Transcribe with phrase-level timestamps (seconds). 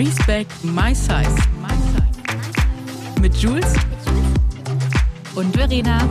[0.00, 1.36] Respect My Size.
[3.20, 3.74] Mit Jules
[5.34, 6.08] und Verena.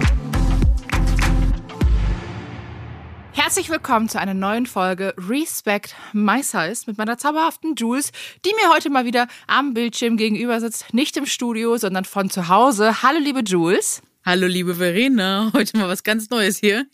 [3.32, 8.12] Herzlich willkommen zu einer neuen Folge Respect My Size mit meiner zauberhaften Jules,
[8.46, 10.94] die mir heute mal wieder am Bildschirm gegenüber sitzt.
[10.94, 13.02] Nicht im Studio, sondern von zu Hause.
[13.02, 14.04] Hallo, liebe Jules.
[14.24, 15.50] Hallo, liebe Verena.
[15.54, 16.86] Heute mal was ganz Neues hier.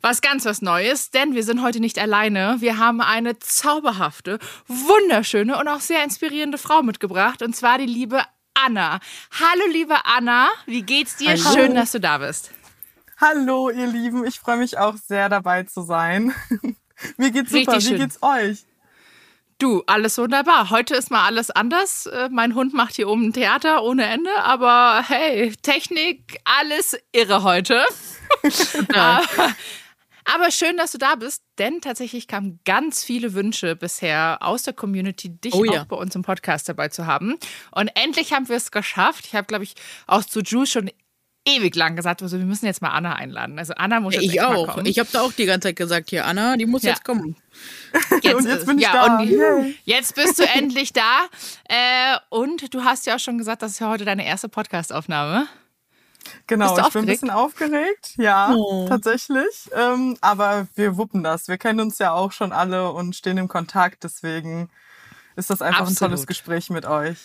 [0.00, 2.56] Was ganz was Neues, denn wir sind heute nicht alleine.
[2.60, 4.38] Wir haben eine zauberhafte,
[4.68, 8.22] wunderschöne und auch sehr inspirierende Frau mitgebracht, und zwar die liebe
[8.54, 9.00] Anna.
[9.32, 11.30] Hallo, liebe Anna, wie geht's dir?
[11.30, 11.54] Hallo.
[11.54, 12.50] Schön, dass du da bist.
[13.20, 14.26] Hallo, ihr Lieben.
[14.26, 16.34] Ich freue mich auch sehr dabei zu sein.
[17.16, 17.72] Mir geht's super.
[17.72, 17.98] Richtig Wie schön.
[17.98, 18.64] geht's euch?
[19.64, 20.68] Du, alles wunderbar.
[20.68, 22.04] Heute ist mal alles anders.
[22.04, 27.82] Äh, Mein Hund macht hier oben Theater ohne Ende, aber hey, Technik, alles irre heute.
[28.92, 29.22] aber,
[30.26, 34.74] aber schön, dass du da bist, denn tatsächlich kamen ganz viele Wünsche bisher aus der
[34.74, 35.80] Community, dich Oh ja.
[35.80, 37.38] auch bei uns im Podcast dabei zu haben.
[37.70, 39.24] Und endlich haben wir es geschafft.
[39.24, 39.76] Ich habe, glaube ich,
[40.06, 40.90] auch zu Jules schon
[41.46, 43.58] ewig lang gesagt, also wir müssen jetzt mal Anna einladen.
[43.58, 44.74] Also Anna muss jetzt Ich echt mal auch.
[44.74, 44.86] kommen.
[44.86, 46.90] Ich habe da auch die ganze Zeit gesagt, hier, Anna, die muss Ja.
[46.90, 47.36] jetzt kommen.
[48.22, 49.16] Jetzt, Und jetzt bin ich ja, da.
[49.18, 51.26] Und jetzt bist du endlich da.
[51.68, 55.46] Äh, und du hast ja auch schon gesagt, das ist ja heute deine erste Podcast-Aufnahme.
[56.46, 58.14] Genau, ich bin ein bisschen aufgeregt.
[58.16, 58.86] Ja, Oh.
[58.88, 59.68] tatsächlich.
[59.74, 61.48] Ähm, aber wir wuppen das.
[61.48, 64.04] Wir kennen uns ja auch schon alle und stehen im Kontakt.
[64.04, 64.70] Deswegen
[65.36, 65.98] ist das einfach ein Absolut.
[66.12, 67.18] tolles Gespräch mit euch.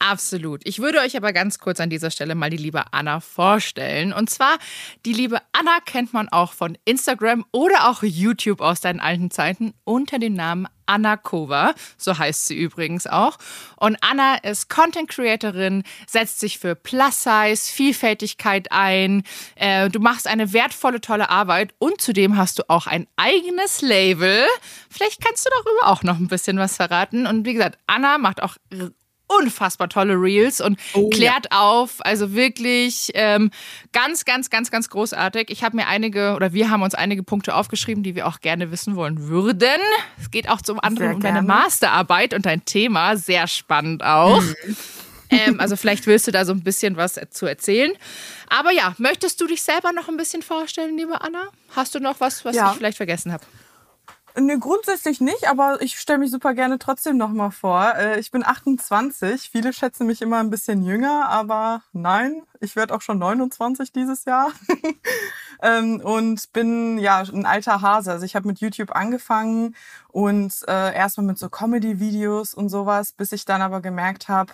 [0.00, 0.60] Absolut.
[0.64, 4.12] Ich würde euch aber ganz kurz an dieser Stelle mal die liebe Anna vorstellen.
[4.12, 4.58] Und zwar,
[5.04, 9.74] die liebe Anna kennt man auch von Instagram oder auch YouTube aus deinen alten Zeiten
[9.84, 11.74] unter dem Namen Anna Kova.
[11.96, 13.38] So heißt sie übrigens auch.
[13.76, 19.24] Und Anna ist Content Creatorin, setzt sich für Plus Size, Vielfältigkeit ein.
[19.56, 24.46] Äh, du machst eine wertvolle, tolle Arbeit und zudem hast du auch ein eigenes Label.
[24.88, 27.26] Vielleicht kannst du darüber auch noch ein bisschen was verraten.
[27.26, 28.56] Und wie gesagt, Anna macht auch
[29.28, 31.96] unfassbar tolle Reels und Oh, klärt auf.
[32.00, 33.50] Also wirklich ähm,
[33.92, 35.50] ganz, ganz, ganz, ganz großartig.
[35.50, 38.70] Ich habe mir einige oder wir haben uns einige Punkte aufgeschrieben, die wir auch gerne
[38.70, 39.80] wissen wollen würden.
[40.20, 41.42] Es geht auch zum anderen um deine.
[41.42, 43.16] Masterarbeit und dein Thema.
[43.16, 44.42] Sehr spannend auch.
[45.30, 47.92] Ähm, also vielleicht willst du da so ein bisschen was zu erzählen.
[48.48, 51.48] Aber ja, möchtest du dich selber noch ein bisschen vorstellen, liebe Anna?
[51.76, 52.70] Hast du noch was, was Ja.
[52.70, 53.44] ich vielleicht vergessen habe?
[54.40, 57.94] Nee, grundsätzlich nicht, aber ich stelle mich super gerne trotzdem nochmal vor.
[57.96, 59.50] Äh, Ich bin 28.
[59.50, 64.24] Viele schätzen mich immer ein bisschen jünger, aber nein, ich werde auch schon 29 dieses
[64.24, 64.52] Jahr.
[65.60, 68.12] Ähm, und bin ja ein alter Hase.
[68.12, 69.74] Also ich habe mit YouTube angefangen
[70.06, 74.52] und äh, erstmal mit so Comedy-Videos und sowas, bis ich dann aber gemerkt habe,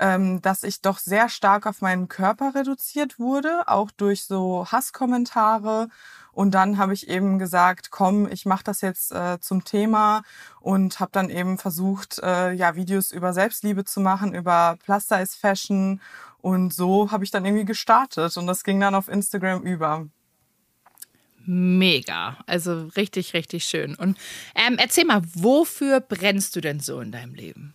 [0.00, 5.88] ähm, dass ich doch sehr stark auf meinen Körper reduziert wurde, auch durch so Hasskommentare.
[6.32, 10.22] Und dann habe ich eben gesagt, komm, ich mache das jetzt äh, zum Thema
[10.60, 16.00] und habe dann eben versucht, äh, ja Videos über Selbstliebe zu machen, über Plus-Size Fashion.
[16.40, 20.06] Und so habe ich dann irgendwie gestartet und das ging dann auf Instagram über.
[21.46, 22.36] Mega.
[22.46, 23.94] Also richtig, richtig schön.
[23.94, 24.18] Und
[24.54, 27.74] ähm, erzähl mal, wofür brennst du denn so in deinem Leben?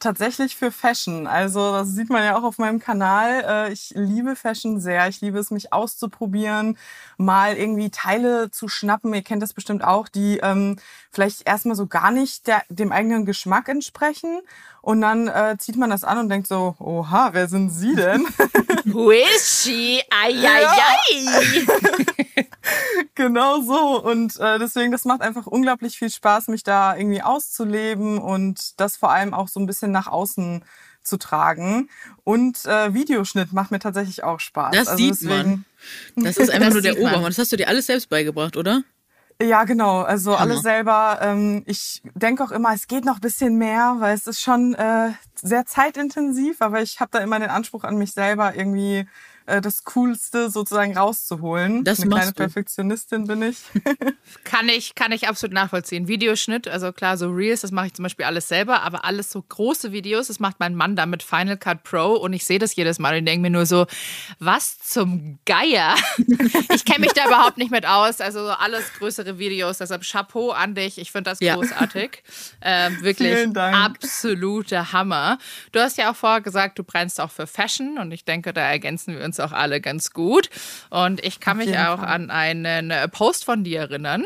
[0.00, 1.26] Tatsächlich für Fashion.
[1.26, 3.66] Also das sieht man ja auch auf meinem Kanal.
[3.68, 5.08] Äh, Ich liebe Fashion sehr.
[5.08, 6.78] Ich liebe es, mich auszuprobieren,
[7.16, 9.12] mal irgendwie Teile zu schnappen.
[9.12, 10.76] Ihr kennt das bestimmt auch, die ähm,
[11.10, 14.40] vielleicht erstmal so gar nicht der, dem eigenen Geschmack entsprechen.
[14.88, 18.24] Und dann äh, zieht man das an und denkt so, oha, wer sind Sie denn?
[18.86, 20.00] Who is she?
[20.08, 22.46] Ai, ai, ai.
[23.14, 24.02] genau so.
[24.02, 28.96] Und äh, deswegen, das macht einfach unglaublich viel Spaß, mich da irgendwie auszuleben und das
[28.96, 30.64] vor allem auch so ein bisschen nach außen
[31.02, 31.90] zu tragen.
[32.24, 34.74] Und äh, Videoschnitt macht mir tatsächlich auch Spaß.
[34.74, 35.66] Das sieht man.
[36.16, 36.98] Das ist einfach Das nur der.
[36.98, 37.24] Obermann.
[37.24, 38.84] Das hast du dir alles selbst beigebracht, oder?
[39.40, 40.02] Ja, genau.
[40.02, 40.50] Also Hammer.
[40.50, 41.18] alles selber.
[41.22, 44.74] Ähm, ich denke auch immer, es geht noch ein bisschen mehr, weil es ist schon
[44.74, 49.06] äh, sehr zeitintensiv, aber ich habe da immer den Anspruch an mich selber, irgendwie
[49.48, 51.82] äh, das Coolste sozusagen rauszuholen.
[51.84, 52.34] Das Eine kleine du.
[52.36, 53.56] Perfektionistin bin ich.
[54.44, 56.06] Kann ich, kann ich absolut nachvollziehen.
[56.06, 59.40] Videoschnitt, also klar, so Reels, das mache ich zum Beispiel alles selber, aber alles so
[59.42, 62.76] große Videos, das macht mein Mann dann mit Final Cut Pro und ich sehe das
[62.76, 63.86] jedes Mal und denke mir nur so,
[64.38, 65.94] was zum Geier?
[66.74, 70.50] Ich kenne mich da überhaupt nicht mit aus, also so alles größere Videos, deshalb Chapeau
[70.50, 71.54] an dich, ich finde das Ja.
[71.54, 72.22] großartig.
[72.60, 75.38] Ähm, wirklich absoluter Hammer.
[75.72, 78.60] Du hast ja auch vorher gesagt, du brennst auch für Fashion und ich denke, da
[78.62, 80.50] ergänzen wir uns auch alle ganz gut.
[80.90, 82.08] Und ich kann Auf mich auch Fall.
[82.08, 84.24] an einen äh, Post von dir erinnern.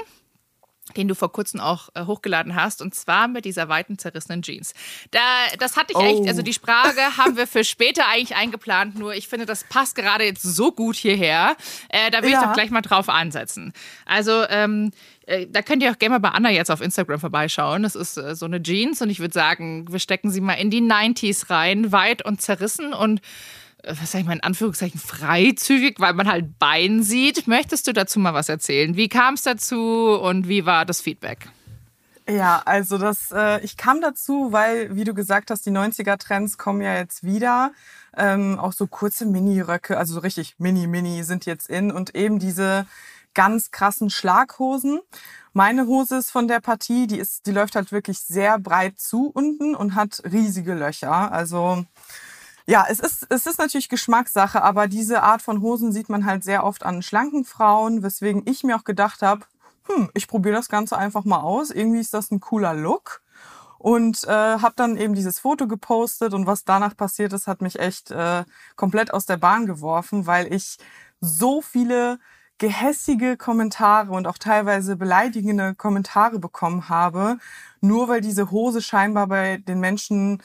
[0.97, 4.75] den du vor kurzem auch äh, hochgeladen hast, und zwar mit dieser weiten zerrissenen Jeans.
[5.13, 5.21] Da,
[5.59, 6.03] das hatte ich Oh.
[6.03, 9.95] echt, also die Sprache haben wir für später eigentlich eingeplant, nur ich finde, das passt
[9.95, 11.57] gerade jetzt so gut hierher.
[11.89, 12.45] Äh, da will ich Ja.
[12.47, 13.73] doch gleich mal drauf ansetzen.
[14.05, 14.91] Also, ähm,
[15.27, 17.85] äh, da könnt ihr auch gerne mal bei Anna jetzt auf Instagram vorbeischauen.
[17.85, 20.83] Das ist so eine Jeans und ich würde sagen, wir stecken sie mal in die
[20.83, 23.21] 90s rein, weit und zerrissen und
[23.85, 27.47] was sag ich mal, in Anführungszeichen freizügig, weil man halt Bein sieht.
[27.47, 28.97] Möchtest du dazu mal was erzählen?
[28.97, 31.49] Wie kam es dazu und wie war das Feedback?
[32.29, 36.81] Ja, also das, äh, ich kam dazu, weil, wie du gesagt hast, die 90er-Trends kommen
[36.81, 37.73] ja jetzt wieder.
[38.17, 42.87] Ähm, auch so kurze Mini-Röcke, also so richtig Mini-Mini sind jetzt in und eben diese
[43.35, 45.01] ganz krassen Schlaghosen.
[45.53, 49.31] Meine Hose ist von der Partie, die ist, die läuft halt wirklich sehr breit zu
[49.33, 51.33] unten und hat riesige Löcher.
[51.33, 51.85] Also
[52.67, 56.45] ja, es ist, es ist natürlich Geschmackssache, aber diese Art von Hosen sieht man halt
[56.45, 59.45] sehr oft an schlanken Frauen, weswegen ich mir auch gedacht habe,
[59.87, 61.71] hm, ich probiere das Ganze einfach mal aus.
[61.71, 63.23] Irgendwie ist das ein cooler Look.
[63.79, 67.81] Und äh, habe dann eben dieses Foto gepostet und was danach passiert ist, hat mich
[67.81, 68.45] echt äh,
[68.77, 70.79] komplett aus der Bahn geworfen, weil ich
[71.21, 72.21] so viele
[72.59, 77.39] gehässige Kommentare und auch teilweise beleidigende Kommentare bekommen habe,
[77.81, 80.41] nur weil diese Hose scheinbar bei den Menschen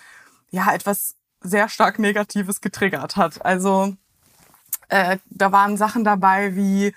[0.50, 1.16] ja etwas
[1.48, 3.44] sehr stark Negatives getriggert hat.
[3.46, 3.96] Also
[4.90, 6.94] äh, da waren Sachen dabei wie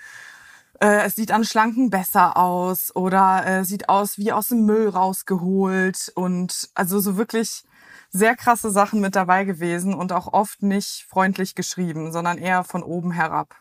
[0.81, 4.89] äh, es sieht an Schlanken besser aus oder äh, sieht aus wie aus dem Müll
[4.89, 7.63] rausgeholt und also so wirklich
[8.09, 12.83] sehr krasse Sachen mit dabei gewesen und auch oft nicht freundlich geschrieben, sondern eher von
[12.83, 13.60] oben herab.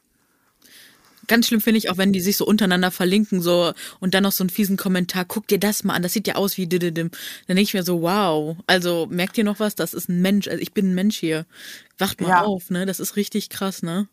[1.30, 4.32] Ganz schlimm finde ich auch, wenn die sich so untereinander verlinken so und dann noch
[4.32, 7.10] so einen fiesen Kommentar, guck dir das mal an, das sieht ja aus wie dididim.
[7.46, 9.76] Dann denke ich mir so, wow, also merkt ihr noch was?
[9.76, 11.46] Das ist ein Mensch, also ich bin ein Mensch hier.
[11.98, 12.42] Wacht mal Ja.
[12.42, 12.84] auf, ne?
[12.84, 14.08] Das ist richtig krass, ne?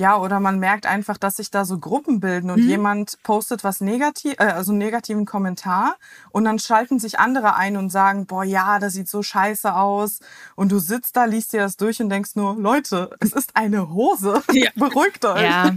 [0.00, 3.82] Ja, oder man merkt einfach, dass sich da so Gruppen bilden und jemand postet was
[3.82, 5.96] negativ, äh, also einen negativen Kommentar
[6.30, 10.20] und dann schalten sich andere ein und sagen, boah, ja, das sieht so scheiße aus.
[10.56, 13.90] Und du sitzt da, liest dir das durch und denkst nur, Leute, es ist eine
[13.90, 14.42] Hose.
[14.52, 14.70] Ja.
[14.74, 15.42] Beruhigt euch.
[15.42, 15.74] Ja,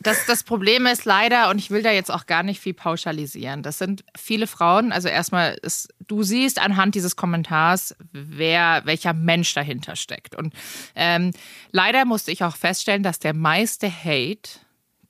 [0.00, 3.62] das, das Problem ist leider, und ich will da jetzt auch gar nicht viel pauschalisieren,
[3.62, 9.54] das sind viele Frauen, also erstmal, ist, du siehst anhand dieses Kommentars, wer, welcher Mensch
[9.54, 10.34] dahinter steckt.
[10.34, 10.52] Und
[10.94, 11.30] ähm,
[11.70, 14.60] leider musste ich auch feststellen, dass der meiste Hate,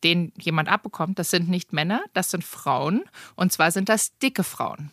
[0.03, 3.05] den jemand abbekommt, das sind nicht Männer, das sind Frauen.
[3.37, 4.91] Und zwar sind das dicke Frauen.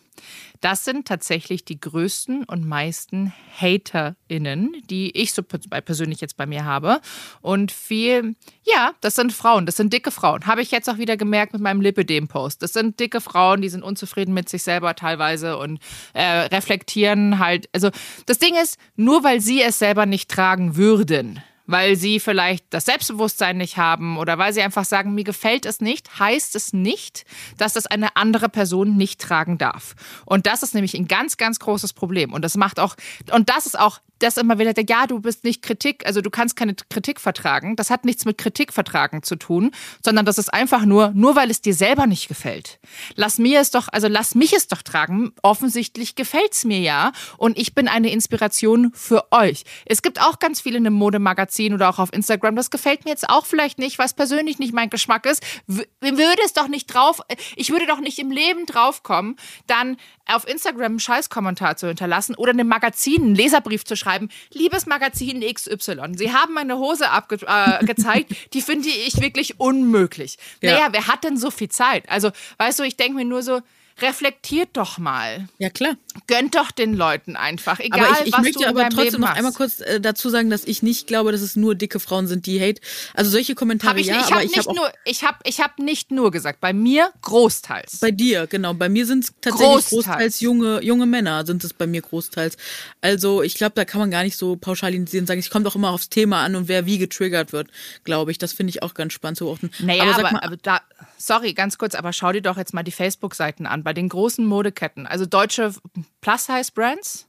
[0.60, 6.46] Das sind tatsächlich die größten und meisten HaterInnen, die ich so pe- persönlich jetzt bei
[6.46, 7.00] mir habe.
[7.40, 10.46] Und viel, ja, das sind Frauen, das sind dicke Frauen.
[10.46, 12.62] Habe ich jetzt auch wieder gemerkt mit meinem Lipidem-Post.
[12.62, 15.80] Das sind dicke Frauen, die sind unzufrieden mit sich selber teilweise und
[16.12, 17.68] äh, reflektieren halt.
[17.72, 17.90] Also
[18.26, 22.84] das Ding ist, nur weil sie es selber nicht tragen würden, weil sie vielleicht das
[22.84, 27.24] Selbstbewusstsein nicht haben oder weil sie einfach sagen, mir gefällt es nicht, heißt es nicht,
[27.58, 29.94] dass das eine andere Person nicht tragen darf.
[30.26, 32.32] Und das ist nämlich ein ganz, ganz großes Problem.
[32.32, 32.96] Und das macht auch,
[33.32, 36.30] und das ist auch, das immer wieder, der, ja, du bist nicht Kritik, also du
[36.30, 37.76] kannst keine Kritik vertragen.
[37.76, 39.70] Das hat nichts mit Kritik vertragen zu tun,
[40.04, 42.78] sondern das ist einfach nur, nur weil es dir selber nicht gefällt.
[43.14, 45.32] Lass mir es doch, also lass mich es doch tragen.
[45.42, 47.12] Offensichtlich gefällt es mir ja.
[47.36, 49.64] Und ich bin eine Inspiration für euch.
[49.86, 52.56] Es gibt auch ganz viele in einem Modemagazin oder auch auf Instagram.
[52.56, 55.42] Das gefällt mir jetzt auch vielleicht nicht, was persönlich nicht mein Geschmack ist.
[55.66, 57.20] W würde es doch nicht drauf,
[57.56, 59.96] ich würde doch nicht im Leben draufkommen, dann
[60.36, 64.28] auf Instagram einen Scheißkommentar zu hinterlassen oder einem Magazin einen Leserbrief zu schreiben.
[64.52, 70.38] Liebes Magazin XY, Sie haben meine Hose abgezeigt, äh, die finde ich wirklich unmöglich.
[70.60, 70.72] Ja.
[70.72, 72.08] Naja, wer hat denn so viel Zeit?
[72.08, 73.60] Also, weißt du, ich denke mir nur so,
[74.02, 75.48] reflektiert doch mal.
[75.58, 75.96] Ja, klar.
[76.26, 79.20] Gönnt doch den Leuten einfach, egal aber ich, ich was möchte du aber trotzdem Leben
[79.20, 82.26] noch einmal kurz äh, dazu sagen, dass ich nicht glaube, dass es nur dicke Frauen
[82.26, 82.80] sind, die hate.
[83.14, 85.38] Also solche Kommentare Hab ich ja, ich aber habe ich nicht habe nur, ich habe,
[85.44, 87.98] ich habe nicht nur gesagt, bei mir großteils.
[88.00, 88.74] bei dir, genau.
[88.74, 89.90] Bei mir sind es tatsächlich Großteils.
[89.90, 92.56] großteils, junge, junge Männer, sind es bei mir großteils.
[93.00, 95.90] Also ich glaube, da kann man gar nicht so pauschalisieren sagen, es kommt auch immer
[95.90, 97.68] aufs Thema an und wer wie getriggert wird,
[98.04, 98.38] glaube ich.
[98.38, 99.70] Das finde ich auch ganz spannend zu beobachten.
[99.80, 100.80] Naja, aber aber, mal, aber da,
[101.18, 103.84] sorry, ganz kurz, aber schau dir doch jetzt mal die Facebook-Seiten an.
[103.90, 105.74] Bei den großen Modeketten, also deutsche
[106.20, 107.26] Plus-Size-Brands,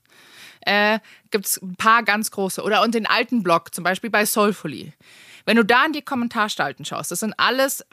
[0.59, 0.99] äh,
[1.31, 2.61] gibt es ein paar ganz große.
[2.61, 4.93] Oder und den alten Blog, zum Beispiel bei Soulfully.
[5.45, 7.83] Wenn du da in die Kommentarspalten schaust, das sind alles,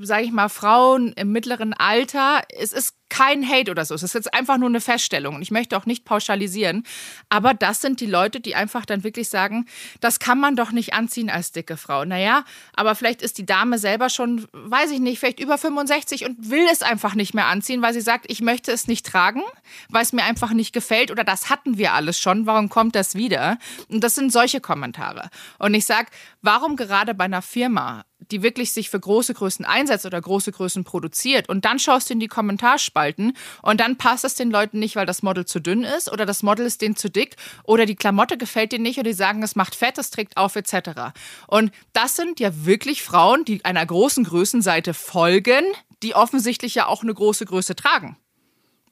[0.00, 2.42] sage ich mal, Frauen im mittleren Alter.
[2.48, 3.94] Es ist kein Hate oder so.
[3.94, 5.36] Es ist jetzt einfach nur eine Feststellung.
[5.36, 6.84] Und ich möchte auch nicht pauschalisieren.
[7.28, 9.66] Aber das sind die Leute, die einfach dann wirklich sagen,
[10.00, 12.04] das kann man doch nicht anziehen als dicke Frau.
[12.04, 12.44] Naja,
[12.74, 16.66] aber vielleicht ist die Dame selber schon, weiß ich nicht, vielleicht über 65 und will
[16.70, 19.42] es einfach nicht mehr anziehen, weil sie sagt, ich möchte es nicht tragen,
[19.88, 22.46] weil es mir einfach nicht gefällt oder das hatten wir alles schon.
[22.46, 23.58] Warum kommt das wieder?
[23.88, 25.30] Und das sind solche Kommentare.
[25.58, 26.08] Und ich sage,
[26.42, 30.84] warum gerade bei einer Firma die wirklich sich für große Größen einsetzt oder große Größen
[30.84, 34.96] produziert und dann schaust du in die Kommentarspalten und dann passt es den Leuten nicht,
[34.96, 37.96] weil das Model zu dünn ist oder das Model ist denen zu dick oder die
[37.96, 41.12] Klamotte gefällt dir nicht oder die sagen, es macht fett, es trägt auf etc.
[41.46, 45.64] Und das sind ja wirklich Frauen, die einer großen Größenseite folgen,
[46.02, 48.16] die offensichtlich ja auch eine große Größe tragen.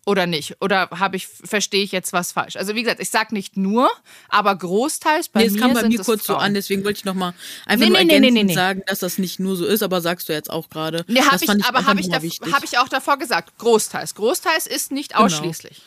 [0.07, 0.57] Oder nicht?
[0.61, 2.57] Oder habe ich, verstehe ich jetzt was falsch?
[2.57, 3.91] Also wie gesagt, ich sage nicht nur,
[4.29, 5.57] aber großteils bei nee, mir.
[5.57, 6.37] Es kam bei mir kurz Frauen.
[6.41, 7.33] so an, deswegen wollte ich nochmal
[7.65, 8.55] einfach Nee, nur nee, nee, nee, nee.
[8.55, 11.05] sagen, dass das nicht nur so ist, aber sagst du jetzt auch gerade.
[11.09, 14.15] Nee, hab ich, fand aber habe ich, hab ich auch davor gesagt, großteils.
[14.15, 15.25] Großteils ist nicht Genau.
[15.25, 15.81] ausschließlich.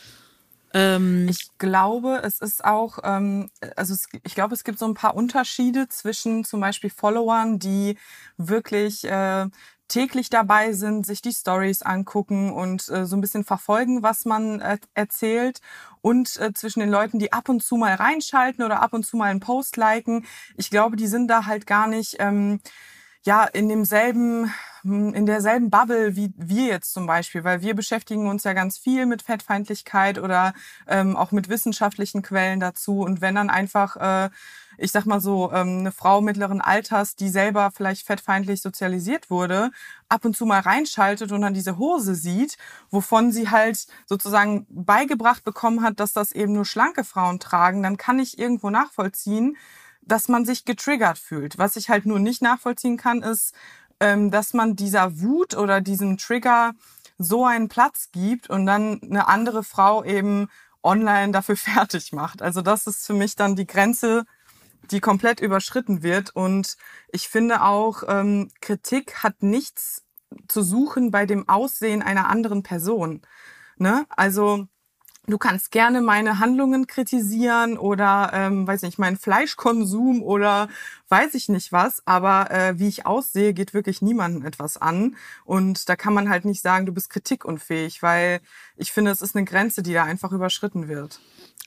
[0.73, 4.93] ähm, Ich glaube, es ist auch, ähm, also es, ich glaube, es gibt so ein
[4.95, 7.97] paar Unterschiede zwischen zum Beispiel Followern, die
[8.37, 9.45] wirklich äh,
[9.87, 14.59] täglich dabei sind, sich die Stories angucken und äh, so ein bisschen verfolgen, was man
[14.59, 15.59] äh, erzählt
[16.01, 19.17] und äh, zwischen den Leuten, die ab und zu mal reinschalten oder ab und zu
[19.17, 20.25] mal einen Post liken.
[20.55, 22.59] Ich glaube, die sind da halt gar nicht ähm,
[23.27, 28.27] ja in demselben hm, in derselben Bubble wie wir jetzt zum Beispiel, weil wir beschäftigen
[28.27, 30.53] uns ja ganz viel mit Fettfeindlichkeit oder
[30.87, 33.01] ähm, auch mit wissenschaftlichen Quellen dazu.
[33.01, 34.29] Und wenn dann einfach äh,
[34.77, 39.71] ich sag mal so, ähm, eine Frau mittleren Alters, die selber vielleicht fettfeindlich sozialisiert wurde,
[40.07, 42.57] ab und zu mal reinschaltet und dann diese Hose sieht,
[42.91, 47.97] wovon sie halt sozusagen beigebracht bekommen hat, dass das eben nur schlanke Frauen tragen, dann
[47.97, 49.57] kann ich irgendwo nachvollziehen,
[50.07, 51.57] dass man sich getriggert fühlt.
[51.57, 53.53] Was ich halt nur nicht nachvollziehen kann, ist,
[53.99, 56.73] ähm, dass man dieser Wut oder diesem Trigger
[57.17, 60.47] so einen Platz gibt und dann eine andere Frau eben
[60.83, 62.41] online dafür fertig macht.
[62.41, 64.25] Also das ist für mich dann die Grenze,
[64.91, 66.35] die komplett überschritten wird.
[66.35, 66.77] Und
[67.09, 70.03] ich finde auch, ähm, Kritik hat nichts
[70.47, 73.21] zu suchen bei dem Aussehen einer anderen Person.
[73.77, 74.05] Ne?
[74.09, 74.67] Also
[75.27, 80.69] du kannst gerne meine Handlungen kritisieren oder, ähm, weiß nicht, meinen Fleischkonsum oder
[81.09, 85.17] weiß ich nicht was, aber äh, wie ich aussehe, geht wirklich niemandem etwas an.
[85.43, 88.39] Und da kann man halt nicht sagen, du bist kritikunfähig, weil
[88.77, 91.19] ich finde, es ist eine Grenze, die da einfach überschritten wird.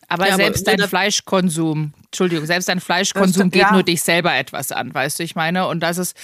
[0.09, 3.73] Aber Ja, aber selbst dein jeder- Fleischkonsum, Entschuldigung, selbst dein Fleischkonsum stimmt, geht ja.
[3.73, 5.69] nur dich selber etwas an, weißt du, ich meine?
[5.69, 6.17] Und das ist,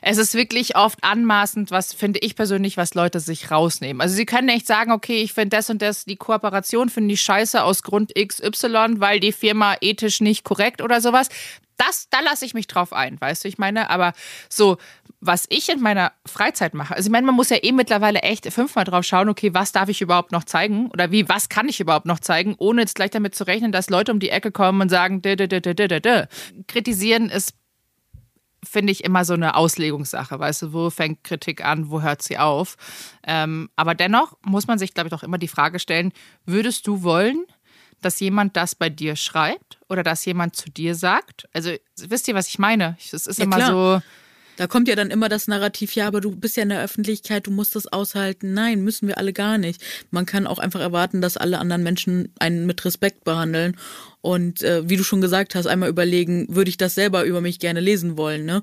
[0.00, 4.00] es ist wirklich oft anmaßend, was finde ich persönlich, was Leute sich rausnehmen.
[4.00, 7.20] Also sie können echt sagen, okay, ich finde das und das, die Kooperation finde ich
[7.20, 11.28] scheiße aus Grund XY, weil die Firma ethisch nicht korrekt oder sowas.
[11.76, 14.12] Das, da lasse ich mich drauf ein, weißt du, ich meine, aber
[14.48, 14.78] so,
[15.26, 18.52] was ich in meiner Freizeit mache, also ich meine, man muss ja eh mittlerweile echt
[18.52, 21.80] fünfmal drauf schauen, okay, was darf ich überhaupt noch zeigen oder wie, was kann ich
[21.80, 24.82] überhaupt noch zeigen, ohne jetzt gleich damit zu rechnen, dass Leute um die Ecke kommen
[24.82, 26.24] und sagen, dö, dö, dö, dö, dö, dö, dö.
[26.68, 27.54] kritisieren ist,
[28.62, 32.38] finde ich, immer so eine Auslegungssache, weißt du, wo fängt Kritik an, wo hört sie
[32.38, 32.76] auf.
[33.26, 36.12] Ähm, aber dennoch muss man sich, glaube ich, doch immer die Frage stellen,
[36.44, 37.44] würdest du wollen,
[38.02, 41.48] dass jemand das bei dir schreibt oder dass jemand zu dir sagt?
[41.54, 42.96] Also wisst ihr, was ich meine?
[43.00, 44.00] Es ist Ja, immer klar.
[44.00, 44.02] so.
[44.56, 47.46] Da kommt ja dann immer das Narrativ, ja, aber du bist ja in der Öffentlichkeit,
[47.46, 48.54] du musst das aushalten.
[48.54, 49.82] Nein, müssen wir alle gar nicht.
[50.10, 53.76] Man kann auch einfach erwarten, dass alle anderen Menschen einen mit Respekt behandeln.
[54.20, 57.58] Und äh, wie du schon gesagt hast, einmal überlegen, würde ich das selber über mich
[57.58, 58.62] gerne lesen wollen, ne?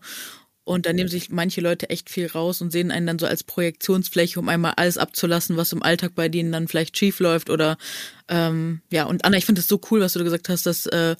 [0.63, 3.43] Und dann nehmen sich manche Leute echt viel raus und sehen einen dann so als
[3.43, 7.77] Projektionsfläche, um einmal alles abzulassen, was im Alltag bei denen dann vielleicht schief läuft oder
[8.31, 9.03] ähm, ja.
[9.03, 11.15] Und Anna, ich finde es so cool, was du da gesagt hast, dass äh,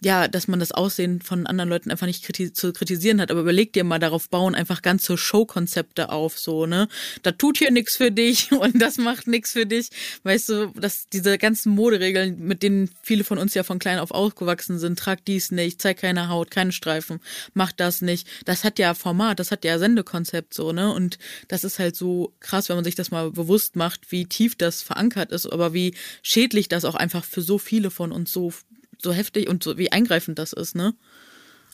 [0.00, 3.32] ja, dass man das Aussehen von anderen Leuten einfach nicht kriti zu kritisieren hat.
[3.32, 6.88] Aber überleg dir mal, darauf bauen einfach ganze Showkonzepte auf, so, ne?
[7.22, 9.88] Da tut hier nichts für dich und das macht nichts für dich.
[10.22, 14.12] Weißt du, dass diese ganzen Moderegeln, mit denen viele von uns ja von klein auf
[14.12, 17.20] aufgewachsen sind, trag dies nicht, zeig keine Haut, keine Streifen,
[17.54, 18.28] mach das nicht.
[18.44, 20.92] Das hat ja Format, das hat ja Sendekonzept, so, ne?
[20.92, 24.54] Und das ist halt so krass, wenn man sich das mal bewusst macht, wie tief
[24.54, 28.52] das verankert ist, aber wie schädlich das auch einfach für so viele von uns so
[29.00, 30.94] so heftig und so wie eingreifend das ist, ne?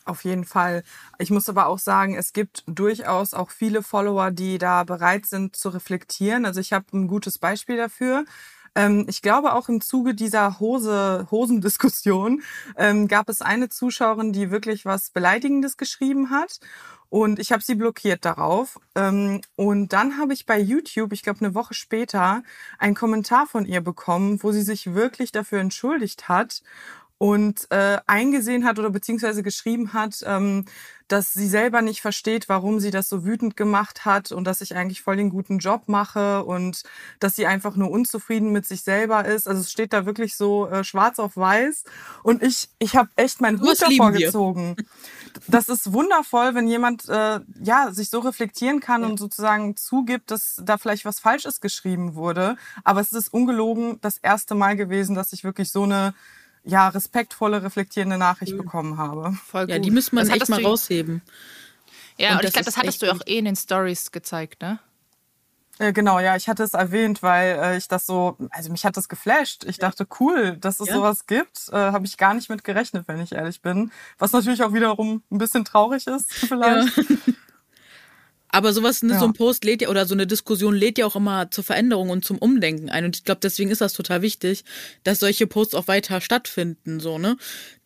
[0.07, 0.83] Auf jeden Fall.
[1.19, 5.57] Ich muss aber auch sagen, es gibt durchaus auch viele Follower, die da bereit sind
[5.57, 6.45] zu reflektieren.
[6.45, 8.27] Also ich habe ein gutes Beispiel dafür.
[8.75, 12.43] Ähm, ich glaube auch im Zuge dieser Hose, Hosendiskussion
[12.77, 16.59] ähm, gab es eine Zuschauerin, die wirklich was Beleidigendes geschrieben hat.
[17.15, 18.81] Und ich habe sie blockiert darauf.
[18.97, 22.43] Ähm, und dann habe ich bei YouTube, ich glaube eine Woche später,
[22.81, 26.65] einen Kommentar von ihr bekommen, wo sie sich wirklich dafür entschuldigt hat
[27.17, 30.65] und äh, eingesehen hat oder beziehungsweise geschrieben hat, ähm,
[31.09, 34.75] dass sie selber nicht versteht, warum sie das so wütend gemacht hat und dass ich
[34.75, 36.83] eigentlich voll den guten Job mache und
[37.21, 39.47] dass sie einfach nur unzufrieden mit sich selber ist.
[39.47, 41.85] Also es steht da wirklich so äh, schwarz auf weiß
[42.23, 44.77] und ich ich habe echt meinen Hut davor gezogen.
[45.47, 50.61] Das ist wundervoll, wenn jemand äh, ja sich so reflektieren kann und sozusagen zugibt, dass
[50.65, 52.57] da vielleicht was Falsches geschrieben wurde.
[52.83, 56.15] Aber es ist ungelogen das erste Mal gewesen, dass ich wirklich so eine
[56.65, 59.33] ja respektvolle reflektierende Nachricht bekommen habe.
[59.47, 59.85] Voll Ja, gut.
[59.87, 61.23] die müsste man Das echt mal du- rausheben.
[62.17, 64.79] Ja, und, und ich glaube, das hattest du auch eh in den Stories gezeigt, ne?
[65.81, 68.97] Äh, genau, ja, ich hatte es erwähnt, weil äh, ich das so, also mich hat
[68.97, 69.65] das geflasht.
[69.65, 70.95] Ich dachte, cool, dass es ja.
[70.95, 71.69] sowas gibt.
[71.73, 73.91] Äh, Habe ich gar nicht mit gerechnet, wenn ich ehrlich bin.
[74.19, 76.97] Was natürlich auch wiederum ein bisschen traurig ist, vielleicht.
[76.97, 77.34] Ja.
[78.55, 79.19] Aber sowas, ne, ja.
[79.19, 82.11] so ein Post lädt ja, oder so eine Diskussion lädt ja auch immer zur Veränderung
[82.11, 83.05] und zum Umdenken ein.
[83.05, 84.63] Und ich glaube, deswegen ist das total wichtig,
[85.03, 87.37] dass solche Posts auch weiter stattfinden, so, ne?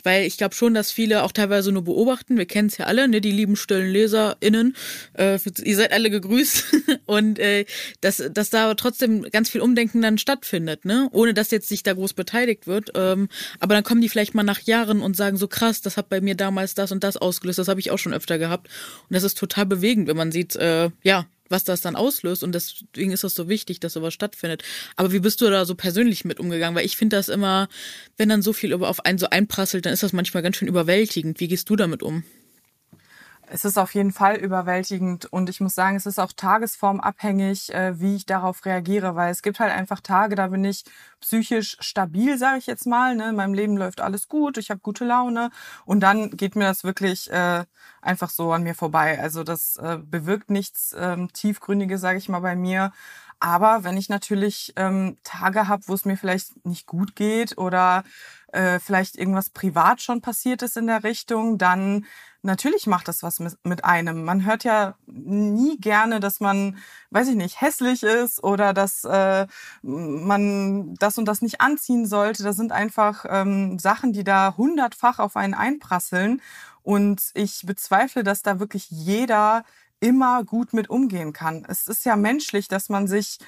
[0.04, 2.38] Weil ich glaube schon, dass viele auch teilweise nur beobachten.
[2.38, 4.76] Wir kennen es ja alle, ne, die lieben stillen LeserInnen.
[5.14, 6.64] Äh, ihr seid alle gegrüßt.
[7.06, 7.64] Und äh,
[8.00, 11.08] dass, dass da trotzdem ganz viel Umdenken dann stattfindet, ne?
[11.12, 12.92] Ohne dass jetzt sich da groß beteiligt wird.
[12.94, 13.28] Ähm,
[13.60, 16.20] aber dann kommen die vielleicht mal nach Jahren und sagen so krass, das hat bei
[16.20, 17.58] mir damals das und das ausgelöst.
[17.58, 18.68] Das habe ich auch schon öfter gehabt.
[19.08, 22.42] Und das ist total bewegend, wenn man sieht, äh, ja, was das dann auslöst.
[22.42, 24.62] Und deswegen ist es so wichtig, dass sowas stattfindet.
[24.96, 26.76] Aber wie bist du da so persönlich mit umgegangen?
[26.76, 27.68] Weil ich finde das immer,
[28.16, 31.40] wenn dann so viel auf einen so einprasselt, dann ist das manchmal ganz schön überwältigend.
[31.40, 32.24] Wie gehst du damit um?
[33.50, 37.98] Es ist auf jeden Fall überwältigend und ich muss sagen, es ist auch tagesformabhängig, äh,
[37.98, 40.84] wie ich darauf reagiere, weil es gibt halt einfach Tage, da bin ich
[41.20, 43.14] psychisch stabil, sage ich jetzt mal.
[43.16, 43.30] Ne?
[43.30, 45.50] In meinem Leben läuft alles gut, ich habe gute Laune
[45.86, 47.64] und dann geht mir das wirklich äh,
[48.02, 49.18] einfach so an mir vorbei.
[49.18, 52.92] Also das äh, bewirkt nichts ähm, tiefgründiges, sage ich mal, bei mir.
[53.40, 58.04] Aber wenn ich natürlich ähm, Tage habe, wo es mir vielleicht nicht gut geht oder
[58.52, 62.04] äh, vielleicht irgendwas privat schon passiert ist in der Richtung, dann
[62.42, 64.24] natürlich macht das was mit einem.
[64.24, 66.78] Man hört ja nie gerne, dass man,
[67.10, 69.46] weiß ich nicht, hässlich ist oder dass äh,
[69.82, 72.42] man das und das nicht anziehen sollte.
[72.42, 76.40] Das sind einfach ähm, Sachen, die da hundertfach auf einen einprasseln.
[76.82, 79.64] Und ich bezweifle, dass da wirklich jeder
[80.00, 81.66] immer gut mit umgehen kann.
[81.68, 83.38] Es ist ja menschlich, dass man sich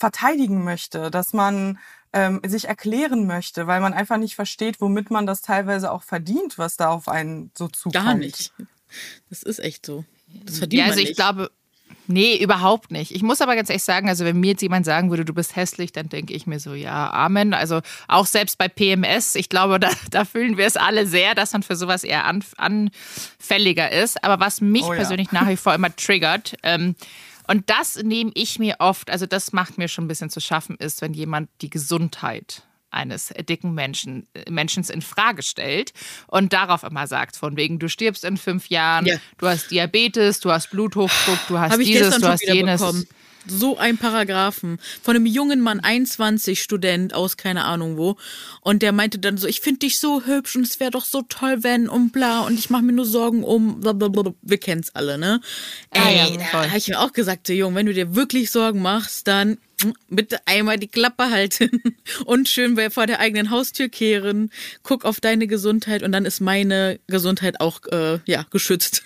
[0.00, 1.78] verteidigen möchte, dass man
[2.12, 6.58] ähm, sich erklären möchte, weil man einfach nicht versteht, womit man das teilweise auch verdient,
[6.58, 7.94] was da auf einen so zukommt.
[7.94, 8.52] Gar nicht.
[9.28, 10.04] Das ist echt so.
[10.44, 11.10] Das verdient ja, also man nicht.
[11.10, 11.50] ich glaube,
[12.06, 13.14] Nee, überhaupt nicht.
[13.14, 15.54] Ich muss aber ganz ehrlich sagen, also wenn mir jetzt jemand sagen würde, du bist
[15.54, 17.54] hässlich, dann denke ich mir so, ja, Amen.
[17.54, 21.52] Also auch selbst bei PMS, ich glaube, da, da fühlen wir es alle sehr, dass
[21.52, 22.24] man für sowas eher
[22.56, 24.24] anfälliger ist.
[24.24, 25.40] Aber was mich oh, persönlich ja.
[25.40, 26.96] nach wie vor immer triggert, ähm,
[27.50, 30.76] und das nehme ich mir oft, also das macht mir schon ein bisschen zu schaffen,
[30.76, 35.92] ist, wenn jemand die Gesundheit eines dicken Menschen, äh, Menschen in Frage stellt
[36.28, 39.16] und darauf immer sagt, von wegen, du stirbst in fünf Jahren, ja.
[39.38, 42.80] du hast Diabetes, du hast Bluthochdruck, du hast dieses, du hast jenes.
[42.80, 43.04] Bekommen.
[43.46, 48.16] So ein Paragraphen von einem jungen Mann, 21 Student aus keine Ahnung wo.
[48.60, 51.22] Und der meinte dann so, ich finde dich so hübsch und es wäre doch so
[51.22, 54.34] toll, wenn und bla und ich mache mir nur Sorgen um blablabla.
[54.42, 55.40] Wir kennen's alle, ne?
[55.90, 58.82] Ey, ja, da habe ich mir auch gesagt, so Jung, wenn du dir wirklich Sorgen
[58.82, 59.58] machst, dann
[60.08, 61.82] bitte einmal die Klappe halten
[62.24, 64.50] und schön vor der eigenen Haustür kehren.
[64.82, 69.02] Guck auf deine Gesundheit und dann ist meine Gesundheit auch äh, ja geschützt.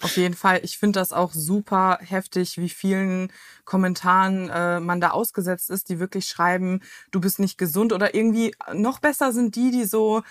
[0.00, 0.60] Auf jeden Fall.
[0.62, 3.32] Ich finde das auch super heftig, wie vielen
[3.64, 6.80] Kommentaren äh, man da ausgesetzt ist, die wirklich schreiben,
[7.10, 10.22] du bist nicht gesund oder irgendwie noch besser sind die, die so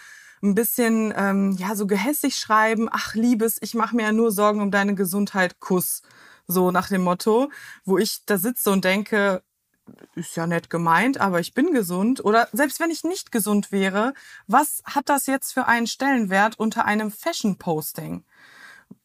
[0.42, 4.62] ein bisschen ähm, ja so gehässig schreiben, ach Liebes, ich mache mir ja nur Sorgen
[4.62, 6.02] um deine Gesundheit, Kuss.
[6.48, 7.52] So nach dem Motto,
[7.84, 9.44] wo ich da sitze und denke,
[10.16, 12.24] ist ja nett gemeint, aber ich bin gesund.
[12.24, 14.14] Oder selbst wenn ich nicht gesund wäre,
[14.48, 18.24] was hat das jetzt für einen Stellenwert unter einem Fashion-Posting?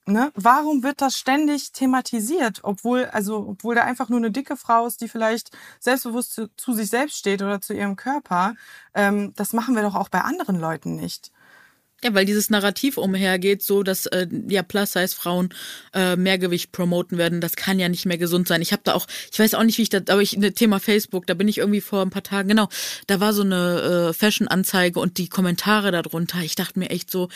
[0.05, 0.33] Ne?
[0.35, 5.01] Warum wird das ständig thematisiert, obwohl, also, obwohl da einfach nur eine dicke Frau ist,
[5.01, 8.55] die vielleicht selbstbewusst zu, zu sich selbst steht oder zu ihrem Körper?
[8.95, 11.31] Ähm, das machen wir doch auch bei anderen Leuten nicht.
[12.05, 15.55] Ja, weil dieses Narrativ umhergeht, so dass äh, ja Plus-Size-Frauen
[15.95, 18.61] äh, Mehrgewicht promoten werden, das kann ja nicht mehr gesund sein.
[18.61, 20.81] Ich habe da auch, ich weiß auch nicht, wie ich das, aber ich ne Thema
[20.81, 22.69] Facebook, da bin ich irgendwie vor ein paar Tagen, genau,
[23.07, 26.41] da war so eine äh, Fashion-Anzeige und die Kommentare darunter.
[26.41, 27.29] Ich dachte mir echt so,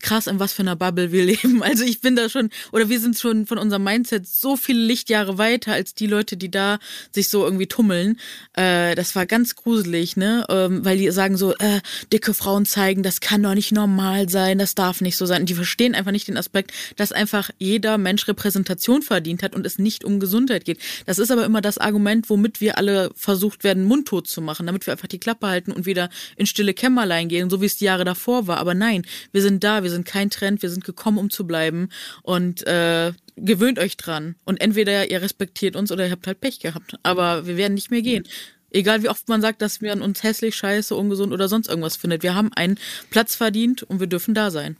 [0.00, 1.62] krass, in was für einer Bubble wir leben.
[1.62, 5.38] Also ich bin da schon, oder wir sind schon von unserem Mindset so viele Lichtjahre
[5.38, 6.78] weiter als die Leute, die da
[7.12, 8.18] sich so irgendwie tummeln.
[8.54, 10.44] Äh, das war ganz gruselig, ne?
[10.48, 11.80] Ähm, weil die sagen so, äh,
[12.12, 15.42] dicke Frauen zeigen, das kann doch nicht normal sein, das darf nicht so sein.
[15.42, 19.66] Und die verstehen einfach nicht den Aspekt, dass einfach jeder Mensch Repräsentation verdient hat und
[19.66, 20.80] es nicht um Gesundheit geht.
[21.06, 24.86] Das ist aber immer das Argument, womit wir alle versucht werden, mundtot zu machen, damit
[24.86, 27.84] wir einfach die Klappe halten und wieder in stille Kämmerlein gehen, so wie es die
[27.84, 28.58] Jahre davor war.
[28.58, 31.46] Aber nein, wir sind da, wir wir sind kein Trend, wir sind gekommen, um zu
[31.46, 31.88] bleiben
[32.22, 34.36] und äh, gewöhnt euch dran.
[34.44, 36.96] Und entweder ihr respektiert uns oder ihr habt halt Pech gehabt.
[37.02, 38.24] Aber wir werden nicht mehr gehen.
[38.70, 41.96] Egal wie oft man sagt, dass wir an uns hässlich, scheiße, ungesund oder sonst irgendwas
[41.96, 42.22] findet.
[42.22, 42.78] Wir haben einen
[43.10, 44.76] Platz verdient und wir dürfen da sein.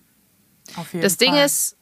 [0.76, 1.26] Auf jeden das Fall.
[1.26, 1.76] Ding ist,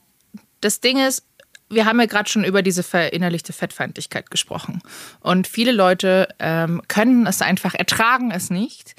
[0.63, 1.25] das Ding ist,
[1.71, 4.81] wir haben ja gerade schon über diese verinnerlichte Fettfeindlichkeit gesprochen.
[5.21, 8.95] Und viele Leute ähm, können es einfach, ertragen es nicht,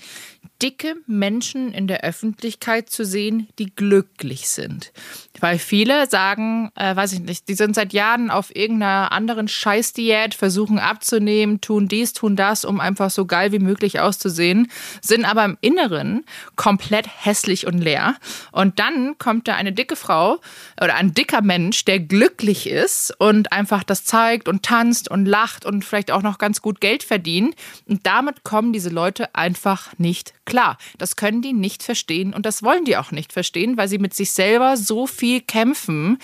[0.62, 4.92] dicke Menschen in der Öffentlichkeit zu sehen, die glücklich sind.
[5.40, 10.34] Weil viele sagen, äh, weiß ich nicht, die sind seit Jahren auf irgendeiner anderen Scheißdiät,
[10.34, 14.70] versuchen abzunehmen, tun dies, tun das, um einfach so geil wie möglich auszusehen,
[15.02, 16.26] sind aber im Inneren
[16.58, 18.16] komplett hässlich und leer.
[18.52, 20.40] Und dann kommt da eine dicke Frau
[20.82, 25.66] oder ein dicker Mensch, der glücklich ist und einfach das zeigt und tanzt und lacht
[25.66, 27.56] und vielleicht auch noch ganz gut Geld verdient.
[27.88, 30.78] Und damit kommen diese Leute einfach nicht klar.
[30.98, 34.14] Das können die nicht verstehen und das wollen die auch nicht verstehen, weil sie mit
[34.14, 36.20] sich selber so viel kämpfen,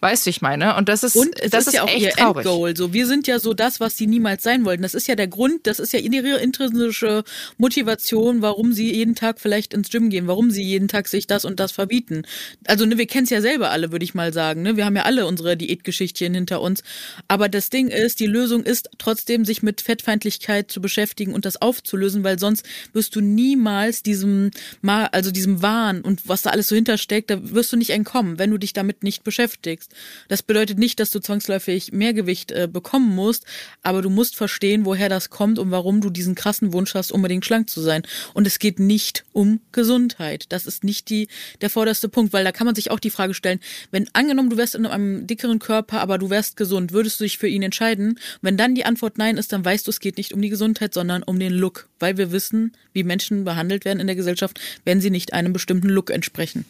[0.00, 0.76] Weißt du, ich meine?
[0.76, 2.46] Und das ist, und das ist, ja auch ihr traurig.
[2.46, 2.76] Endgoal.
[2.76, 4.82] So, wir sind ja so das, was sie niemals sein wollten.
[4.82, 7.24] Das ist ja der Grund, das ist ja ihre intrinsische
[7.56, 11.44] Motivation, warum sie jeden Tag vielleicht ins Gym gehen, warum sie jeden Tag sich das
[11.44, 12.22] und das verbieten.
[12.66, 14.62] Also, ne, wir kennen es ja selber alle, würde ich mal sagen.
[14.62, 14.76] Ne?
[14.76, 16.84] Wir haben ja alle unsere Diätgeschichtchen hinter uns.
[17.26, 21.60] Aber das Ding ist, die Lösung ist trotzdem, sich mit Fettfeindlichkeit zu beschäftigen und das
[21.60, 24.52] aufzulösen, weil sonst wirst du niemals diesem,
[24.86, 28.52] also diesem Wahn und was da alles so hintersteckt, da wirst du nicht entkommen, wenn
[28.52, 29.94] du dich damit nicht beschäftigst wächst.
[30.28, 33.44] Das bedeutet nicht, dass du zwangsläufig mehr Gewicht äh, bekommen musst,
[33.82, 37.44] aber du musst verstehen, woher das kommt und warum du diesen krassen Wunsch hast, unbedingt
[37.44, 38.02] schlank zu sein.
[38.34, 40.46] Und es geht nicht um Gesundheit.
[40.50, 41.28] Das ist nicht die,
[41.60, 44.56] der vorderste Punkt, weil da kann man sich auch die Frage stellen, wenn angenommen, du
[44.56, 48.18] wärst in einem dickeren Körper, aber du wärst gesund, würdest du dich für ihn entscheiden?
[48.42, 50.94] Wenn dann die Antwort nein ist, dann weißt du, es geht nicht um die Gesundheit,
[50.94, 55.00] sondern um den Look, weil wir wissen, wie Menschen behandelt werden in der Gesellschaft, wenn
[55.00, 56.64] sie nicht einem bestimmten Look entsprechen.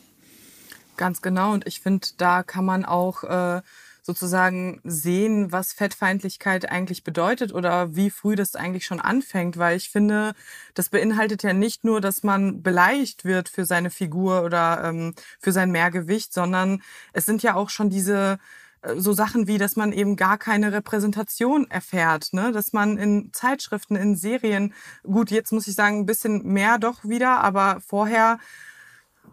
[0.98, 1.52] Ganz genau.
[1.52, 3.62] Und ich finde, da kann man auch äh,
[4.02, 9.56] sozusagen sehen, was Fettfeindlichkeit eigentlich bedeutet oder wie früh das eigentlich schon anfängt.
[9.58, 10.34] Weil ich finde,
[10.74, 15.52] das beinhaltet ja nicht nur, dass man beleidigt wird für seine Figur oder ähm, für
[15.52, 16.82] sein Mehrgewicht, sondern
[17.12, 18.38] es sind ja auch schon diese
[18.82, 22.50] äh, so Sachen wie, dass man eben gar keine Repräsentation erfährt, ne?
[22.50, 27.04] dass man in Zeitschriften, in Serien, gut, jetzt muss ich sagen, ein bisschen mehr doch
[27.04, 28.38] wieder, aber vorher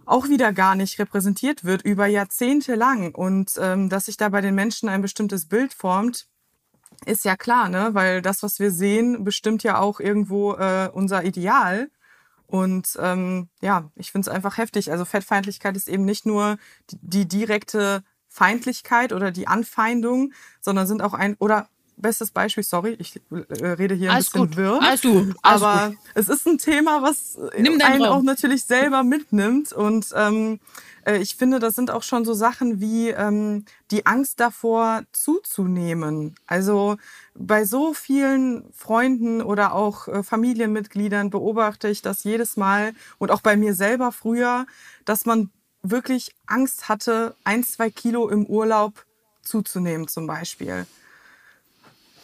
[0.05, 4.41] auch wieder gar nicht repräsentiert wird über Jahrzehnte lang und ähm, dass sich da bei
[4.41, 6.27] den Menschen ein bestimmtes Bild formt,
[7.05, 7.89] ist ja klar, ne?
[7.93, 11.89] Weil das, was wir sehen, bestimmt ja auch irgendwo äh, unser Ideal.
[12.47, 14.91] Und ähm, ja, ich finde es einfach heftig.
[14.91, 16.57] Also Fettfeindlichkeit ist eben nicht nur
[16.89, 22.95] die, die direkte Feindlichkeit oder die Anfeindung, sondern sind auch ein oder bestes Beispiel, sorry,
[22.99, 24.57] ich äh, rede hier ein Alles bisschen gut.
[24.57, 24.79] wirr.
[24.81, 25.35] Alles gut.
[25.41, 25.97] Alles aber gut.
[26.15, 28.01] es ist ein Thema, was einen Raum.
[28.03, 29.73] auch natürlich selber mitnimmt.
[29.73, 30.59] Und ähm,
[31.05, 36.35] äh, ich finde, das sind auch schon so Sachen wie ähm, die Angst davor zuzunehmen.
[36.47, 36.97] Also
[37.33, 43.41] bei so vielen Freunden oder auch äh, Familienmitgliedern beobachte ich das jedes Mal und auch
[43.41, 44.65] bei mir selber früher,
[45.05, 45.49] dass man
[45.81, 49.05] wirklich Angst hatte, ein, zwei Kilo im Urlaub
[49.43, 50.87] zuzunehmen zum Beispiel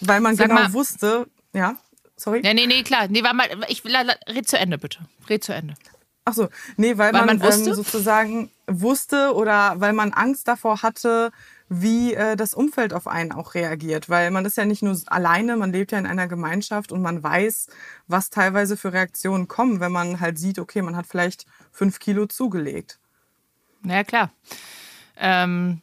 [0.01, 1.75] weil man Sag genau mal, wusste, ja,
[2.15, 2.41] sorry.
[2.43, 3.07] Ja, nee, nee, klar.
[3.07, 4.99] Nee, war mal, ich red zu Ende, bitte.
[5.29, 5.75] Red zu Ende.
[6.23, 10.83] Ach so, nee, weil, weil man, man ähm, sozusagen wusste oder weil man Angst davor
[10.83, 11.31] hatte,
[11.67, 14.07] wie äh, das Umfeld auf einen auch reagiert.
[14.07, 17.23] Weil man ist ja nicht nur alleine, man lebt ja in einer Gemeinschaft und man
[17.23, 17.67] weiß,
[18.07, 22.27] was teilweise für Reaktionen kommen, wenn man halt sieht, okay, man hat vielleicht fünf Kilo
[22.27, 22.99] zugelegt.
[23.83, 24.31] Ja, klar.
[25.17, 25.81] Ähm,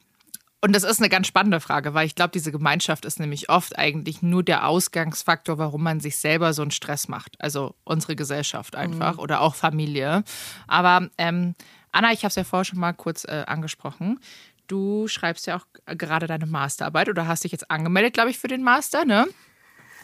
[0.60, 3.78] und das ist eine ganz spannende Frage, weil ich glaube, diese Gemeinschaft ist nämlich oft
[3.78, 7.36] eigentlich nur der Ausgangsfaktor, warum man sich selber so einen Stress macht.
[7.38, 9.20] Also unsere Gesellschaft einfach mhm.
[9.20, 10.24] oder auch Familie.
[10.66, 11.54] Aber ähm,
[11.92, 14.18] Anna, ich habe es ja vorher schon mal kurz äh, angesprochen.
[14.66, 15.66] Du schreibst ja auch
[15.96, 19.26] gerade deine Masterarbeit oder hast dich jetzt angemeldet, glaube ich, für den Master, ne?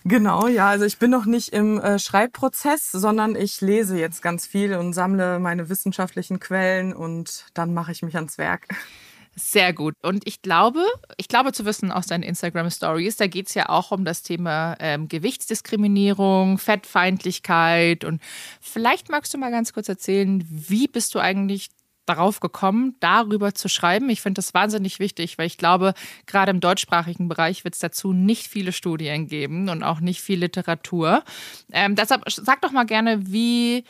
[0.05, 0.69] Genau, ja.
[0.69, 4.93] Also ich bin noch nicht im äh, Schreibprozess, sondern ich lese jetzt ganz viel und
[4.93, 8.69] sammle meine wissenschaftlichen Quellen und dann mache ich mich ans Werk.
[9.37, 9.95] Sehr gut.
[10.03, 10.85] Und ich glaube,
[11.17, 14.23] ich glaube zu wissen aus deinen Instagram Stories, da geht es ja auch um das
[14.23, 18.05] Thema ähm, Gewichtsdiskriminierung, Fettfeindlichkeit.
[18.05, 18.23] Und
[18.61, 21.71] vielleicht magst du mal ganz kurz erzählen, wie bist du eigentlich
[22.07, 24.09] darauf gekommen, darüber zu schreiben?
[24.09, 25.95] Ich finde das wahnsinnig wichtig, weil ich glaube,
[26.27, 30.39] gerade im deutschsprachigen Bereich wird es dazu nicht viele Studien geben und auch nicht viel
[30.39, 31.25] Literatur.
[31.73, 33.85] Ähm, deshalb sag doch mal gerne, wie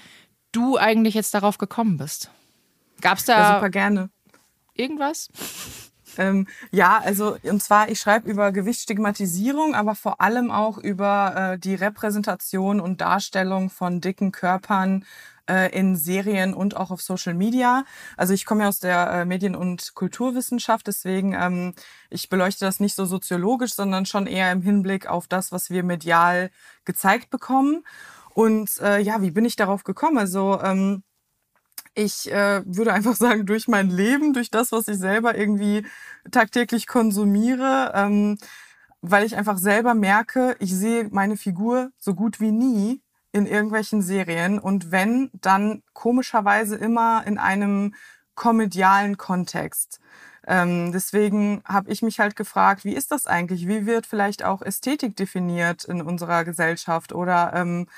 [0.52, 2.30] du eigentlich jetzt darauf gekommen bist.
[3.00, 3.38] Gab es da.
[3.38, 4.13] Ja, super gerne
[4.74, 5.28] irgendwas?
[6.18, 11.58] Ähm, ja, also und zwar, ich schreibe über Gewichtsstigmatisierung, aber vor allem auch über äh,
[11.58, 15.04] die Repräsentation und Darstellung von dicken Körpern
[15.48, 17.84] äh, in Serien und auch auf Social Media.
[18.16, 21.74] Also ich komme ja aus der äh, Medien- und Kulturwissenschaft, deswegen ähm,
[22.10, 25.82] ich beleuchte das nicht so soziologisch, sondern schon eher im Hinblick auf das, was wir
[25.82, 26.50] medial
[26.84, 27.84] gezeigt bekommen.
[28.34, 30.18] Und äh, ja, wie bin ich darauf gekommen?
[30.18, 31.02] Also ähm,
[31.94, 35.87] ich äh, würde einfach sagen, durch mein Leben, durch das, was ich selber irgendwie
[36.30, 38.38] tagtäglich konsumiere, ähm,
[39.00, 43.02] weil ich einfach selber merke, ich sehe meine Figur so gut wie nie
[43.33, 47.94] in irgendwelchen Serien und wenn, dann komischerweise immer in einem
[48.35, 50.00] komödialen Kontext.
[50.46, 53.66] Ähm, deswegen habe ich mich halt gefragt, wie ist das eigentlich?
[53.66, 57.12] Wie wird vielleicht auch Ästhetik definiert in unserer Gesellschaft?
[57.12, 57.88] Oder ähm,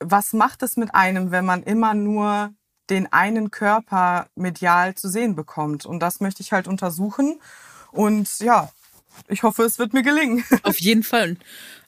[0.00, 2.54] was macht es mit einem, wenn man immer nur
[2.90, 5.86] den einen Körper medial zu sehen bekommt?
[5.86, 7.40] Und das möchte ich halt untersuchen.
[7.90, 8.70] Und ja,
[9.28, 10.44] ich hoffe, es wird mir gelingen.
[10.62, 11.36] Auf jeden Fall.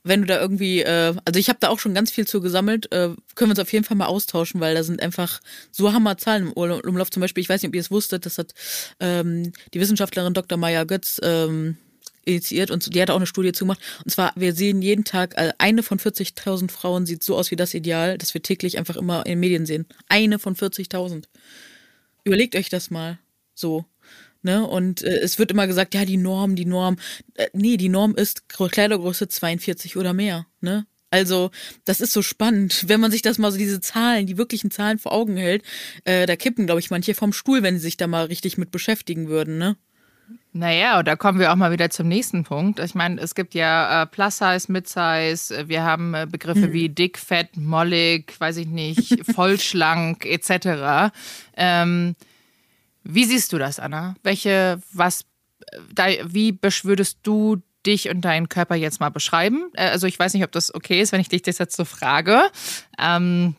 [0.05, 2.93] Wenn du da irgendwie, äh, also ich habe da auch schon ganz viel zu gesammelt,
[2.93, 5.41] äh, können wir uns auf jeden Fall mal austauschen, weil da sind einfach
[5.73, 7.11] so Hammerzahlen im Umlauf.
[7.11, 8.55] Zum Beispiel, ich weiß nicht, ob ihr es wusstet, das hat
[9.01, 10.59] ähm, die Wissenschaftlerin Dr.
[10.59, 11.77] Maya Götz ähm,
[12.27, 13.81] initiiert und die hat auch eine Studie zugemacht.
[14.05, 17.57] Und zwar, wir sehen jeden Tag, äh, eine von 40.000 Frauen sieht so aus wie
[17.57, 19.87] das Ideal, das wir täglich einfach immer in den Medien sehen.
[20.09, 21.25] Eine von 40.000.
[22.25, 23.19] Überlegt euch das mal
[23.55, 23.87] so.
[24.43, 24.67] Ne?
[24.67, 26.99] Und äh, es wird immer gesagt, ja, die Norm, die Norm.
[27.35, 30.47] Äh, nee, die Norm ist Kleidergröße 42 oder mehr.
[30.61, 30.87] Ne?
[31.11, 31.51] Also,
[31.85, 34.99] das ist so spannend, wenn man sich das mal so diese Zahlen, die wirklichen Zahlen
[34.99, 35.63] vor Augen hält.
[36.05, 38.71] Äh, da kippen, glaube ich, manche vom Stuhl, wenn sie sich da mal richtig mit
[38.71, 39.77] beschäftigen würden, ne?
[40.53, 42.81] Naja, und da kommen wir auch mal wieder zum nächsten Punkt.
[42.81, 46.73] Ich meine, es gibt ja äh, Plus-Size, Mid-Size, wir haben äh, Begriffe mhm.
[46.73, 51.13] wie dick, fett, mollig, weiß ich nicht, vollschlank etc.
[51.57, 52.17] Ähm,
[53.05, 54.17] wie siehst du das, Anna?
[54.23, 55.27] Welche, was,
[55.93, 59.71] da, wie würdest du dich und deinen Körper jetzt mal beschreiben?
[59.75, 61.85] Äh, also ich weiß nicht, ob das okay ist, wenn ich dich das jetzt so
[61.85, 62.41] frage.
[62.99, 63.57] Ähm,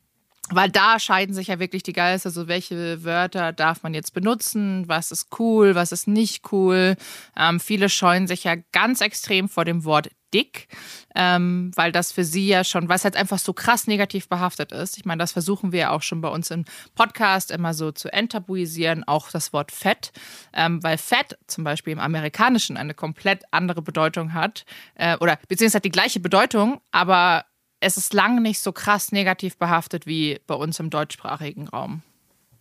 [0.49, 4.87] weil da scheiden sich ja wirklich die Geister, so welche Wörter darf man jetzt benutzen,
[4.87, 6.95] was ist cool, was ist nicht cool.
[7.37, 10.67] Ähm, viele scheuen sich ja ganz extrem vor dem Wort dick,
[11.15, 14.97] ähm, weil das für sie ja schon, was halt einfach so krass negativ behaftet ist.
[14.97, 18.11] Ich meine, das versuchen wir ja auch schon bei uns im Podcast immer so zu
[18.11, 20.11] enttabuisieren, auch das Wort Fett,
[20.53, 25.81] ähm, weil Fett zum Beispiel im Amerikanischen eine komplett andere Bedeutung hat äh, oder beziehungsweise
[25.81, 27.45] die gleiche Bedeutung, aber
[27.79, 32.01] es ist lang nicht so krass negativ behaftet wie bei uns im deutschsprachigen Raum.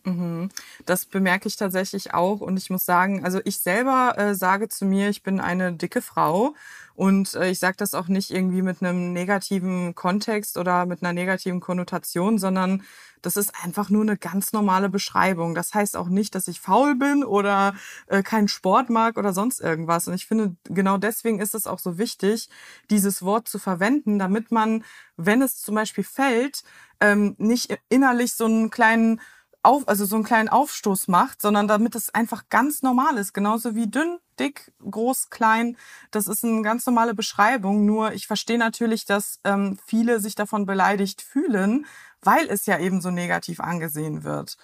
[0.07, 0.51] Mhm.
[0.85, 4.85] Das bemerke ich tatsächlich auch und ich muss sagen, also ich selber äh, sage zu
[4.85, 6.55] mir, ich bin eine dicke Frau
[6.95, 11.13] und äh, ich sage das auch nicht irgendwie mit einem negativen Kontext oder mit einer
[11.13, 12.85] negativen Konnotation, sondern
[13.21, 15.57] das ist einfach nur eine ganz normale Beschreibung.
[15.57, 17.75] Das heißt auch nicht, dass ich faul bin oder
[18.07, 20.07] äh, keinen Sport mag oder sonst irgendwas.
[20.07, 22.49] Und ich finde, genau deswegen ist es auch so wichtig,
[22.91, 24.85] dieses Wort zu verwenden, damit man,
[25.17, 26.63] wenn es zum Beispiel fällt,
[27.01, 29.21] ähm, nicht innerlich so einen kleinen
[29.67, 33.35] auf, also so einen kleinen Aufstoß macht, sondern damit es einfach ganz normal ist.
[33.35, 35.77] Genauso wie dünn, dick, groß, klein.
[36.11, 37.85] Das ist eine ganz normale Beschreibung.
[37.85, 41.87] Nur ich verstehe natürlich, dass ähm, viele sich davon beleidigt fühlen,
[42.23, 44.57] weil es ja eben so negativ angesehen wird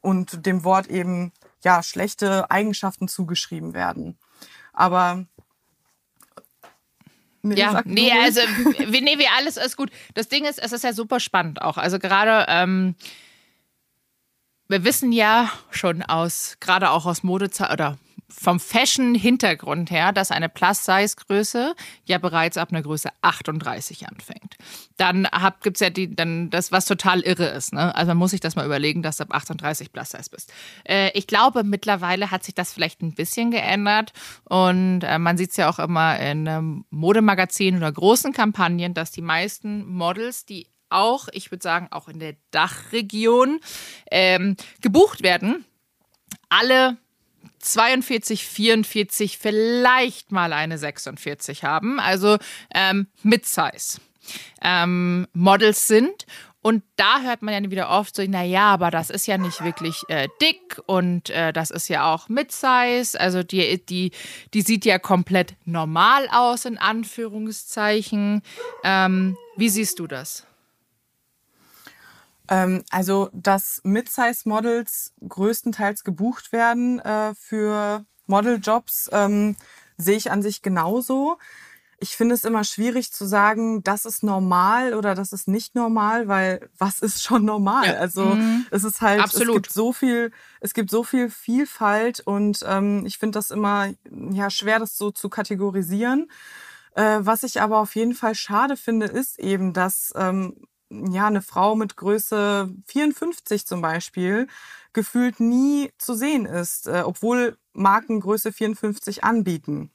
[0.00, 1.32] und dem Wort eben
[1.64, 4.18] ja schlechte Eigenschaften zugeschrieben werden.
[4.72, 5.24] Aber
[7.44, 8.40] Nee, ja, nee, also
[8.78, 9.90] nee, wir alles ist gut.
[10.14, 11.76] Das Ding ist, es ist ja super spannend auch.
[11.76, 12.94] Also gerade ähm,
[14.72, 17.98] wir wissen ja schon aus, gerade auch aus Modezeit oder
[18.30, 21.74] vom Fashion-Hintergrund her, dass eine Plus-Size-Größe
[22.06, 24.56] ja bereits ab einer Größe 38 anfängt.
[24.96, 25.28] Dann
[25.62, 27.74] gibt es ja die, dann das, was total irre ist.
[27.74, 27.94] Ne?
[27.94, 30.50] Also man muss sich das mal überlegen, dass du ab 38 Plus-Size bist.
[30.84, 35.50] Äh, ich glaube, mittlerweile hat sich das vielleicht ein bisschen geändert und äh, man sieht
[35.50, 40.71] es ja auch immer in ähm, Modemagazinen oder großen Kampagnen, dass die meisten Models, die
[40.92, 43.60] auch, ich würde sagen, auch in der Dachregion
[44.10, 45.64] ähm, gebucht werden.
[46.48, 46.96] Alle
[47.60, 52.38] 42, 44, vielleicht mal eine 46 haben, also
[52.74, 54.00] ähm, Mid-Size
[54.60, 56.26] ähm, Models sind.
[56.64, 60.00] Und da hört man ja wieder oft so, naja, aber das ist ja nicht wirklich
[60.06, 63.18] äh, dick und äh, das ist ja auch Mid-Size.
[63.18, 64.12] Also die, die,
[64.54, 68.42] die sieht ja komplett normal aus, in Anführungszeichen.
[68.84, 70.46] Ähm, wie siehst du das?
[72.52, 79.56] Ähm, also, dass Mid-Size-Models größtenteils gebucht werden äh, für Modeljobs, ähm,
[79.96, 81.38] sehe ich an sich genauso.
[81.98, 86.28] Ich finde es immer schwierig zu sagen, das ist normal oder das ist nicht normal,
[86.28, 87.86] weil was ist schon normal?
[87.86, 87.94] Ja.
[87.94, 88.66] Also mhm.
[88.70, 89.48] es ist halt, Absolut.
[89.48, 93.94] es gibt so viel, es gibt so viel Vielfalt und ähm, ich finde das immer
[94.10, 96.30] ja schwer, das so zu kategorisieren.
[96.96, 100.56] Äh, was ich aber auf jeden Fall schade finde, ist eben, dass ähm,
[101.10, 104.46] ja, eine Frau mit Größe 54 zum Beispiel
[104.92, 109.90] gefühlt nie zu sehen ist, äh, obwohl Marken Größe 54 anbieten.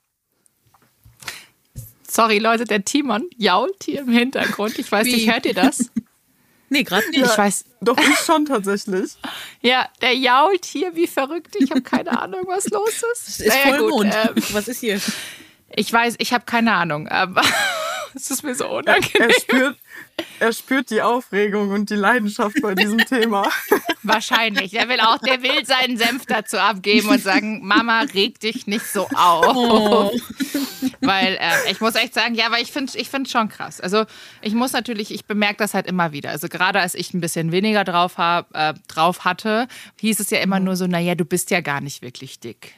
[2.07, 4.79] Sorry, Leute, der Timon jault hier im Hintergrund.
[4.79, 5.13] Ich weiß Wie?
[5.13, 5.91] nicht, hört ihr das?
[6.69, 7.19] nee, gerade nicht.
[7.19, 7.65] Ja, ich weiß.
[7.81, 9.17] Doch, ich schon tatsächlich.
[9.61, 11.55] ja, der jault hier wie verrückt.
[11.59, 13.27] Ich habe keine Ahnung, was los ist.
[13.27, 14.13] Es ist naja, Vollmond.
[14.13, 14.99] Gut, ähm, was ist hier?
[15.75, 17.41] Ich weiß, ich habe keine Ahnung, aber
[18.15, 19.11] Es ist mir so unangenehm.
[19.13, 19.77] Er, er, spürt,
[20.39, 23.49] er spürt die Aufregung und die Leidenschaft bei diesem Thema.
[24.03, 24.71] Wahrscheinlich.
[24.71, 28.85] Der will auch, der will seinen Senf dazu abgeben und sagen, Mama, reg dich nicht
[28.85, 29.55] so auf.
[29.55, 30.11] Oh.
[31.01, 33.79] Weil äh, ich muss echt sagen, ja, weil ich finde ich finde schon krass.
[33.81, 34.05] Also
[34.41, 36.29] ich muss natürlich, ich bemerke das halt immer wieder.
[36.29, 39.67] Also gerade als ich ein bisschen weniger drauf, hab, äh, drauf hatte,
[39.99, 42.73] hieß es ja immer nur so, naja, du bist ja gar nicht wirklich dick.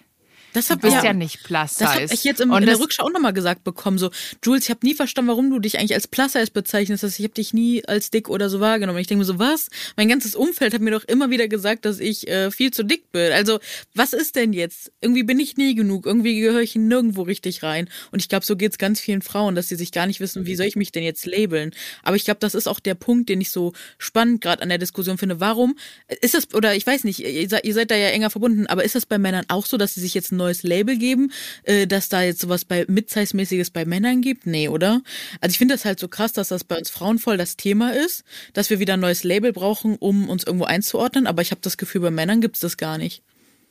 [0.54, 1.84] Das hab, du bist ja, ja nicht plus size.
[1.84, 3.98] Das habe ich jetzt im, in der Rückschau auch nochmal gesagt bekommen.
[3.98, 4.10] So,
[4.44, 7.04] Jules, ich habe nie verstanden, warum du dich eigentlich als plus size bezeichnest.
[7.04, 9.00] Ich habe dich nie als dick oder so wahrgenommen.
[9.00, 9.70] Ich denke mir so, was?
[9.96, 13.12] Mein ganzes Umfeld hat mir doch immer wieder gesagt, dass ich äh, viel zu dick
[13.12, 13.32] bin.
[13.32, 13.60] Also,
[13.94, 14.92] was ist denn jetzt?
[15.02, 16.06] Irgendwie bin ich nie genug.
[16.06, 17.90] Irgendwie gehöre ich nirgendwo richtig rein.
[18.12, 20.56] Und ich glaube, so geht's ganz vielen Frauen, dass sie sich gar nicht wissen, wie
[20.56, 21.72] soll ich mich denn jetzt labeln.
[22.04, 24.78] Aber ich glaube, das ist auch der Punkt, den ich so spannend gerade an der
[24.78, 25.40] Diskussion finde.
[25.40, 25.78] Warum
[26.22, 28.84] ist das, oder ich weiß nicht, ihr seid, ihr seid da ja enger verbunden, aber
[28.84, 31.32] ist das bei Männern auch so, dass sie sich jetzt neues Label geben?
[31.64, 34.46] äh, dass da jetzt sowas bei Midsize-mäßiges bei Männern gibt?
[34.46, 35.02] Nee, oder?
[35.42, 37.94] Also ich finde das halt so krass, dass das bei uns Frauen voll das Thema
[37.94, 38.24] ist,
[38.54, 41.78] dass wir wieder ein neues Label brauchen, um uns irgendwo einzuordnen, aber ich habe das
[41.78, 43.24] Gefühl, bei Männern gibt es das gar nicht.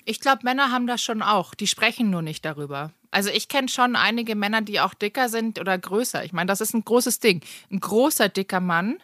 [0.05, 1.55] Ich glaube, Männer haben das schon auch.
[1.55, 2.93] Die sprechen nur nicht darüber.
[3.11, 6.25] Also ich kenne schon einige Männer, die auch dicker sind oder größer.
[6.25, 7.43] Ich meine, das ist ein großes Ding.
[7.71, 8.99] Ein großer, dicker Mann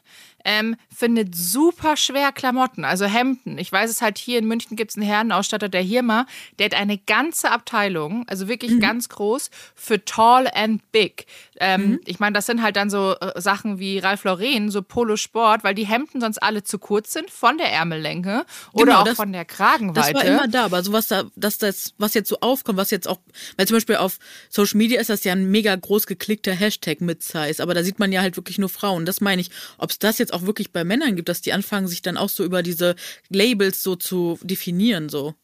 [0.44, 3.58] ähm, findet super schwer Klamotten, also Hemden.
[3.58, 6.26] Ich weiß es halt, hier in München gibt es einen Herrenausstatter, der hier mal,
[6.58, 8.80] der hat eine ganze Abteilung, also wirklich mhm.
[8.80, 11.26] ganz groß, für Tall and Big.
[11.60, 12.00] Ähm, mhm.
[12.04, 15.64] Ich meine, das sind halt dann so äh, Sachen wie Ralph Lauren, so Polo Sport,
[15.64, 19.16] weil die Hemden sonst alle zu kurz sind von der Ärmellänge oder genau, auch das,
[19.16, 20.12] von der Kragenweite.
[20.12, 23.08] Das war immer da, aber sowas da, dass das, was jetzt so aufkommt, was jetzt
[23.08, 23.18] auch,
[23.56, 24.18] weil zum Beispiel auf
[24.50, 27.98] Social Media ist das ja ein mega groß geklickter Hashtag mit Size, aber da sieht
[27.98, 29.06] man ja halt wirklich nur Frauen.
[29.06, 31.88] Das meine ich, ob es das jetzt auch wirklich bei Männern gibt, dass die anfangen,
[31.88, 32.96] sich dann auch so über diese
[33.28, 35.34] Labels so zu definieren, so.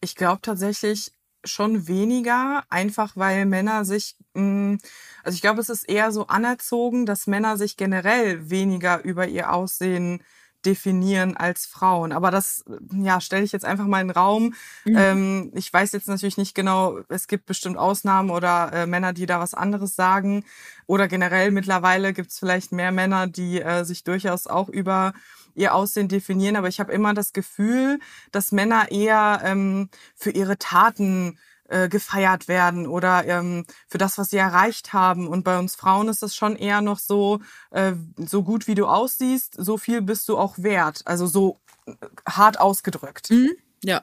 [0.00, 1.12] Ich glaube tatsächlich
[1.44, 4.76] schon weniger, einfach weil Männer sich, mm,
[5.22, 9.52] also ich glaube, es ist eher so anerzogen, dass Männer sich generell weniger über ihr
[9.52, 10.22] Aussehen
[10.66, 12.12] definieren als Frauen.
[12.12, 14.54] Aber das ja, stelle ich jetzt einfach mal in den Raum.
[14.84, 14.96] Mhm.
[14.96, 19.26] Ähm, ich weiß jetzt natürlich nicht genau, es gibt bestimmt Ausnahmen oder äh, Männer, die
[19.26, 20.44] da was anderes sagen.
[20.86, 25.12] Oder generell mittlerweile gibt es vielleicht mehr Männer, die äh, sich durchaus auch über
[25.54, 26.56] ihr Aussehen definieren.
[26.56, 27.98] Aber ich habe immer das Gefühl,
[28.32, 34.30] dass Männer eher ähm, für ihre Taten äh, gefeiert werden oder ähm, für das, was
[34.30, 35.28] sie erreicht haben.
[35.28, 38.86] Und bei uns Frauen ist das schon eher noch so, äh, so gut wie du
[38.86, 41.02] aussiehst, so viel bist du auch wert.
[41.04, 41.92] Also so äh,
[42.28, 43.30] hart ausgedrückt.
[43.30, 43.52] Mhm.
[43.82, 44.02] Ja.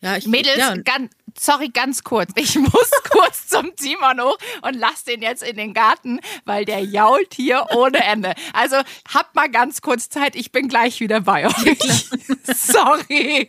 [0.00, 0.76] Ja, ich, Mädels, ja.
[0.76, 2.30] Ganz, sorry, ganz kurz.
[2.36, 6.80] Ich muss kurz zum Timon hoch und lass den jetzt in den Garten, weil der
[6.80, 8.34] jault hier ohne Ende.
[8.52, 8.76] Also
[9.12, 12.08] habt mal ganz kurz Zeit, ich bin gleich wieder bei euch.
[12.54, 13.48] sorry.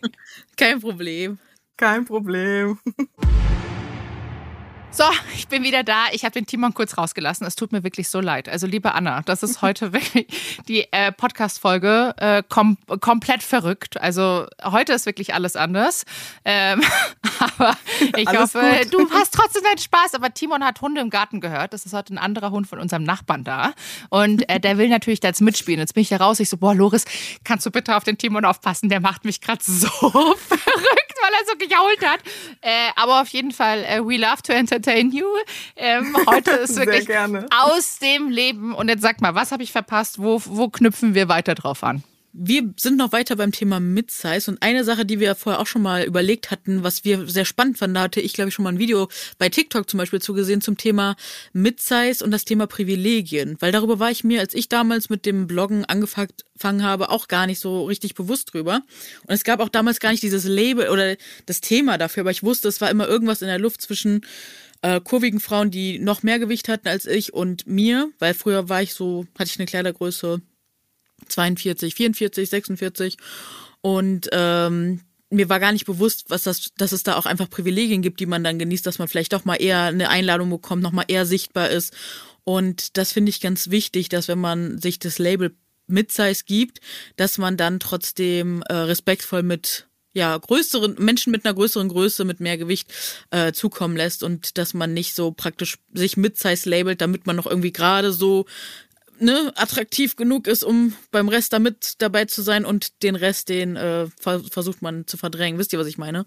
[0.56, 1.40] Kein Problem.
[1.78, 2.80] Kein Problem.
[4.96, 5.04] So,
[5.36, 6.06] ich bin wieder da.
[6.14, 7.46] Ich habe den Timon kurz rausgelassen.
[7.46, 8.48] Es tut mir wirklich so leid.
[8.48, 10.28] Also, liebe Anna, das ist heute wirklich
[10.70, 14.00] die äh, Podcast-Folge äh, kom komplett verrückt.
[14.00, 16.06] Also, heute ist wirklich alles anders.
[16.46, 16.82] Ähm,
[17.40, 17.76] aber
[18.16, 18.94] ich alles hoffe, gut.
[18.94, 20.14] du hast trotzdem deinen Spaß.
[20.14, 21.74] Aber Timon hat Hunde im Garten gehört.
[21.74, 23.74] Das ist heute ein anderer Hund von unserem Nachbarn da.
[24.10, 25.82] Und äh, der will natürlich da jetzt mitspielen.
[25.82, 26.40] Jetzt bin ich da raus.
[26.40, 27.04] Ich so, boah, Loris,
[27.44, 28.88] kannst du bitte auf den Timon aufpassen?
[28.88, 29.90] Der macht mich gerade so
[30.38, 32.20] verrückt weil er so gejault hat.
[32.62, 35.26] Äh, aber auf jeden Fall, äh, we love to entertain you.
[35.76, 37.08] Ähm, heute ist wirklich
[37.52, 38.74] aus dem Leben.
[38.74, 40.20] Und jetzt sag mal, was habe ich verpasst?
[40.20, 42.04] Wo, wo knüpfen wir weiter drauf an?
[42.38, 44.52] Wir sind noch weiter beim Thema Midsize.
[44.52, 47.78] Und eine Sache, die wir vorher auch schon mal überlegt hatten, was wir sehr spannend
[47.78, 50.60] fanden, da hatte ich glaube ich schon mal ein Video bei TikTok zum Beispiel zugesehen
[50.60, 51.16] zum Thema
[51.54, 55.48] Midsize und das Thema Privilegien, weil darüber war ich mir, als ich damals mit dem
[55.48, 58.82] Bloggen angefangen habe, auch gar nicht so richtig bewusst drüber.
[59.26, 62.44] Und es gab auch damals gar nicht dieses Label oder das Thema dafür, aber ich
[62.44, 64.26] wusste, es war immer irgendwas in der Luft zwischen
[64.82, 68.82] äh, kurvigen Frauen, die noch mehr Gewicht hatten als ich und mir, weil früher war
[68.82, 70.42] ich so, hatte ich eine Kleidergröße
[71.28, 73.18] 42, 44, 46
[73.82, 78.02] und ähm, mir war gar nicht bewusst, was das, dass es da auch einfach Privilegien
[78.02, 80.92] gibt, die man dann genießt, dass man vielleicht doch mal eher eine Einladung bekommt, noch
[80.92, 81.94] mal eher sichtbar ist.
[82.44, 85.56] Und das finde ich ganz wichtig, dass wenn man sich das Label
[85.88, 86.80] Midsize gibt,
[87.16, 92.40] dass man dann trotzdem äh, respektvoll mit ja größeren Menschen mit einer größeren Größe, mit
[92.40, 92.92] mehr Gewicht
[93.32, 97.46] äh, zukommen lässt und dass man nicht so praktisch sich Midsize labelt, damit man noch
[97.46, 98.46] irgendwie gerade so
[99.20, 103.76] ne, attraktiv genug ist, um beim Rest damit dabei zu sein und den Rest, den
[103.76, 105.60] äh, versucht man zu verdrängen.
[105.60, 106.26] Wisst ihr, was ich meine?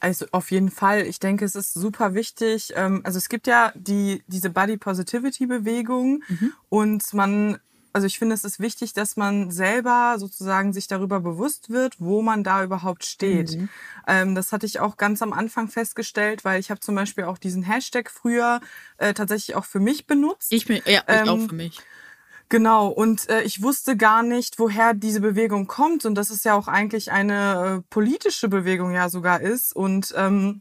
[0.00, 1.06] Also auf jeden Fall.
[1.06, 2.72] Ich denke, es ist super wichtig.
[2.76, 6.52] Ähm, also es gibt ja die, diese Body Positivity Bewegung mhm.
[6.68, 7.58] und man
[7.96, 12.20] also ich finde, es ist wichtig, dass man selber sozusagen sich darüber bewusst wird, wo
[12.20, 13.56] man da überhaupt steht.
[13.56, 13.68] Mhm.
[14.06, 17.38] Ähm, das hatte ich auch ganz am Anfang festgestellt, weil ich habe zum Beispiel auch
[17.38, 18.60] diesen Hashtag früher
[18.98, 20.52] äh, tatsächlich auch für mich benutzt.
[20.52, 21.80] Ich bin, ja, ich ähm, auch für mich.
[22.50, 26.52] Genau, und äh, ich wusste gar nicht, woher diese Bewegung kommt und dass es ja
[26.54, 29.74] auch eigentlich eine äh, politische Bewegung ja sogar ist.
[29.74, 30.60] Und ähm,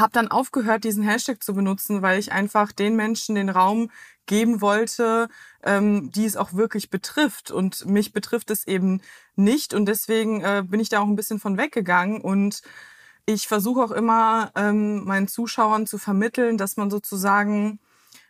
[0.00, 3.90] habe dann aufgehört, diesen Hashtag zu benutzen, weil ich einfach den Menschen den Raum
[4.26, 5.28] geben wollte,
[5.62, 7.50] ähm, die es auch wirklich betrifft.
[7.50, 9.00] Und mich betrifft es eben
[9.36, 9.74] nicht.
[9.74, 12.20] Und deswegen äh, bin ich da auch ein bisschen von weggegangen.
[12.20, 12.62] Und
[13.26, 17.80] ich versuche auch immer ähm, meinen Zuschauern zu vermitteln, dass man sozusagen,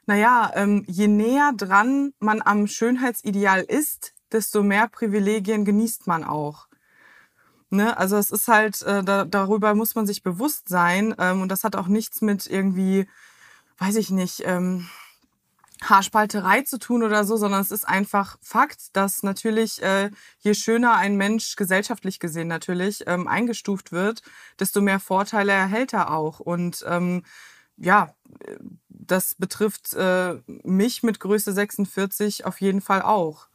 [0.07, 6.70] naja, ähm, je näher dran man am Schönheitsideal ist, desto mehr Privilegien genießt man auch.
[7.71, 7.97] Ne?
[7.97, 11.15] Also es ist halt, äh, da, darüber muss man sich bewusst sein.
[11.19, 13.07] Ähm, und das hat auch nichts mit irgendwie,
[13.79, 14.89] weiß ich nicht, ähm,
[15.83, 20.11] Haarspalterei zu tun oder so, sondern es ist einfach Fakt, dass natürlich äh,
[20.41, 24.23] je schöner ein Mensch gesellschaftlich gesehen natürlich ähm, eingestuft wird,
[24.59, 26.41] desto mehr Vorteile erhält er auch.
[26.41, 27.23] Und ähm,
[27.77, 28.15] ja,
[28.89, 33.50] das betrifft äh, mich mit Größe 46 auf jeden Fall auch.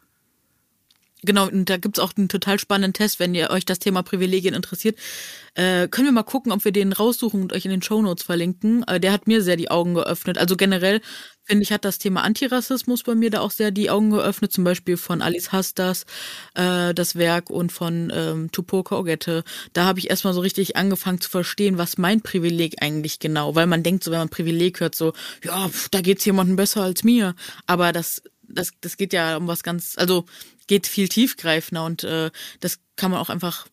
[1.26, 4.53] Genau, und da gibt's auch einen total spannenden Test, wenn ihr euch das Thema Privilegien
[4.53, 4.97] interessiert.
[5.55, 8.84] Äh, können wir mal gucken, ob wir den raussuchen und euch in den Shownotes verlinken.
[8.88, 10.38] Äh, der hat mir sehr die Augen geöffnet.
[10.38, 11.01] Also generell,
[11.43, 14.51] finde ich, hat das Thema Antirassismus bei mir da auch sehr die Augen geöffnet.
[14.51, 16.05] Zum Beispiel von Alice Hastas,
[16.53, 19.43] äh, das Werk und von ähm, Tupoka Ogette.
[19.73, 23.55] Da habe ich erstmal so richtig angefangen zu verstehen, was mein Privileg eigentlich genau.
[23.55, 25.13] Weil man denkt so, wenn man Privileg hört, so,
[25.43, 27.34] ja, pf, da geht's jemandem besser als mir.
[27.65, 30.26] Aber das das, das geht ja um was ganz, also
[30.68, 33.68] geht viel tiefgreifender und äh, das kann man auch einfach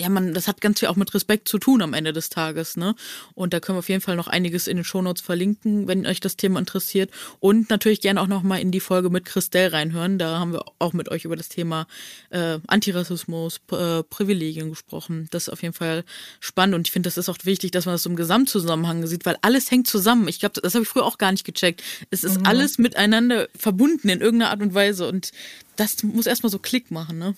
[0.00, 2.76] ja, man, das hat ganz viel auch mit Respekt zu tun am Ende des Tages,
[2.76, 2.96] ne?
[3.34, 6.18] Und da können wir auf jeden Fall noch einiges in den Shownotes verlinken, wenn euch
[6.18, 7.12] das Thema interessiert.
[7.38, 10.18] Und natürlich gerne auch nochmal in die Folge mit Christelle reinhören.
[10.18, 11.86] Da haben wir auch mit euch über das Thema
[12.30, 15.28] äh, Antirassismus, äh, Privilegien gesprochen.
[15.30, 16.04] Das ist auf jeden Fall
[16.40, 19.36] spannend und ich finde, das ist auch wichtig, dass man das im Gesamtzusammenhang sieht, weil
[19.42, 20.26] alles hängt zusammen.
[20.26, 21.84] Ich glaube, das habe ich früher auch gar nicht gecheckt.
[22.10, 22.46] Es ist mhm.
[22.46, 25.30] alles miteinander verbunden in irgendeiner Art und Weise und
[25.76, 27.36] das muss erstmal so Klick machen, ne?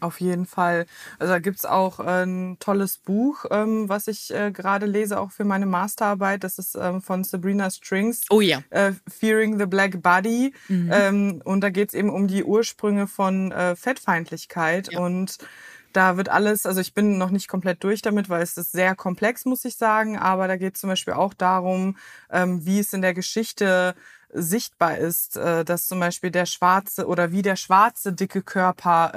[0.00, 0.86] Auf jeden Fall.
[1.18, 5.30] Also da gibt's auch äh, ein tolles Buch, ähm, was ich äh, gerade lese, auch
[5.30, 6.42] für meine Masterarbeit.
[6.44, 8.22] Das ist ähm, von Sabrina Strings.
[8.30, 8.62] Oh ja.
[8.70, 10.52] Äh, Fearing the Black Body.
[10.68, 10.90] Mhm.
[10.92, 14.92] Ähm, und da geht's eben um die Ursprünge von äh, Fettfeindlichkeit.
[14.92, 15.00] Ja.
[15.00, 15.38] Und
[15.92, 18.94] da wird alles, also ich bin noch nicht komplett durch damit, weil es ist sehr
[18.94, 20.16] komplex, muss ich sagen.
[20.16, 21.96] Aber da geht zum Beispiel auch darum,
[22.30, 23.94] ähm, wie es in der Geschichte
[24.32, 29.12] sichtbar ist, äh, dass zum Beispiel der schwarze oder wie der schwarze dicke Körper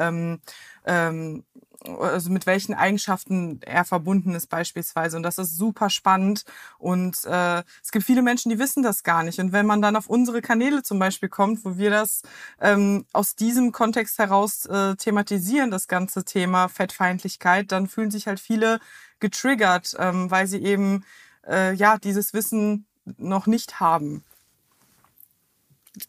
[0.85, 1.43] ähm,
[1.85, 5.17] also mit welchen Eigenschaften er verbunden ist beispielsweise.
[5.17, 6.45] Und das ist super spannend.
[6.77, 9.39] Und äh, es gibt viele Menschen, die wissen das gar nicht.
[9.39, 12.21] Und wenn man dann auf unsere Kanäle zum Beispiel kommt, wo wir das
[12.61, 18.39] ähm, aus diesem Kontext heraus äh, thematisieren, das ganze Thema Fettfeindlichkeit, dann fühlen sich halt
[18.39, 18.79] viele
[19.19, 21.03] getriggert, ähm, weil sie eben
[21.47, 22.85] äh, ja dieses Wissen
[23.17, 24.23] noch nicht haben.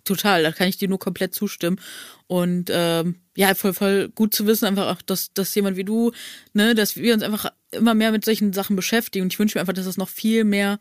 [0.04, 1.78] Total, da kann ich dir nur komplett zustimmen.
[2.26, 6.12] Und ähm, ja, voll, voll gut zu wissen, einfach auch, dass, dass jemand wie du,
[6.54, 9.24] ne, dass wir uns einfach immer mehr mit solchen Sachen beschäftigen.
[9.24, 10.78] Und ich wünsche mir einfach, dass es noch viel mehr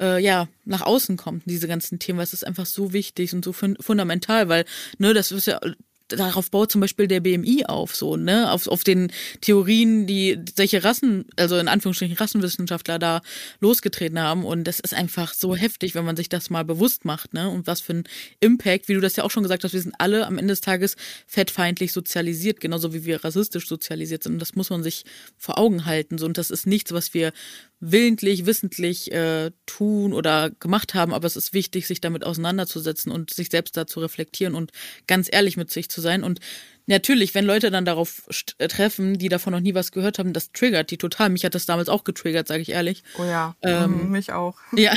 [0.00, 3.44] äh, ja, nach außen kommt, diese ganzen Themen, weil es ist einfach so wichtig und
[3.44, 4.64] so fun fundamental, weil,
[4.98, 5.60] ne, das ist ja
[6.08, 10.84] darauf baut zum Beispiel der BMI auf, so, ne, auf, auf den Theorien, die solche
[10.84, 13.22] Rassen, also in Anführungsstrichen Rassenwissenschaftler da
[13.60, 14.44] losgetreten haben.
[14.44, 17.66] Und das ist einfach so heftig, wenn man sich das mal bewusst macht, ne, und
[17.66, 18.04] was für ein
[18.40, 20.60] Impact, wie du das ja auch schon gesagt hast, wir sind alle am Ende des
[20.60, 20.96] Tages
[21.26, 24.34] fettfeindlich sozialisiert, genauso wie wir rassistisch sozialisiert sind.
[24.34, 25.04] Und das muss man sich
[25.36, 27.32] vor Augen halten, so, und das ist nichts, was wir
[27.80, 33.32] willentlich, wissentlich äh, tun oder gemacht haben, aber es ist wichtig, sich damit auseinanderzusetzen und
[33.32, 34.72] sich selbst da zu reflektieren und
[35.06, 36.24] ganz ehrlich mit sich zu sein.
[36.24, 36.40] Und
[36.86, 40.52] natürlich, wenn Leute dann darauf äh, treffen, die davon noch nie was gehört haben, das
[40.52, 41.28] triggert die total.
[41.28, 43.02] Mich hat das damals auch getriggert, sage ich ehrlich.
[43.18, 44.56] Oh ja, ähm, mich auch.
[44.72, 44.94] Ja.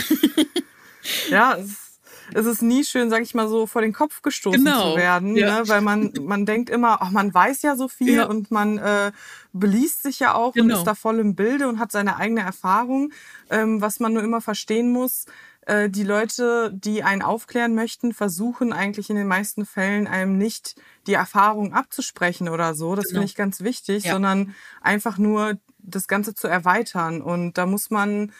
[1.29, 1.88] ja, es
[2.33, 4.91] es ist nie schön, sag ich mal so, vor den Kopf gestoßen genau.
[4.91, 5.59] zu werden, ja.
[5.59, 5.67] ne?
[5.67, 8.25] weil man, man denkt immer, ach, man weiß ja so viel ja.
[8.25, 9.11] und man äh,
[9.53, 10.73] beliest sich ja auch genau.
[10.73, 13.11] und ist da voll im Bilde und hat seine eigene Erfahrung.
[13.49, 15.25] Ähm, was man nur immer verstehen muss,
[15.69, 20.75] äh, die Leute, die einen aufklären möchten, versuchen eigentlich in den meisten Fällen einem nicht
[21.05, 22.95] die Erfahrung abzusprechen oder so.
[22.95, 23.19] Das genau.
[23.19, 24.13] finde ich ganz wichtig, ja.
[24.13, 27.21] sondern einfach nur das Ganze zu erweitern.
[27.21, 28.31] Und da muss man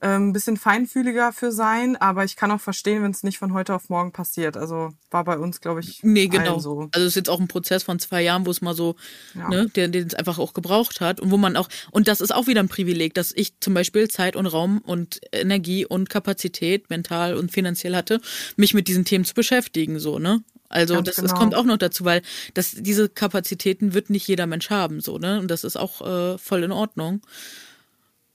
[0.00, 3.52] ein ähm, bisschen feinfühliger für sein, aber ich kann auch verstehen, wenn es nicht von
[3.52, 4.56] heute auf morgen passiert.
[4.56, 6.60] Also war bei uns, glaube ich, nee, genau.
[6.60, 6.88] so.
[6.92, 8.94] Also es ist jetzt auch ein Prozess von zwei Jahren, wo es mal so,
[9.34, 9.48] ja.
[9.48, 12.32] ne, den, den es einfach auch gebraucht hat und wo man auch, und das ist
[12.32, 16.90] auch wieder ein Privileg, dass ich zum Beispiel Zeit und Raum und Energie und Kapazität,
[16.90, 18.20] mental und finanziell hatte,
[18.56, 20.42] mich mit diesen Themen zu beschäftigen, so, ne?
[20.68, 21.28] Also das, genau.
[21.28, 22.22] das kommt auch noch dazu, weil
[22.54, 25.40] das, diese Kapazitäten wird nicht jeder Mensch haben, so, ne?
[25.40, 27.22] Und das ist auch äh, voll in Ordnung.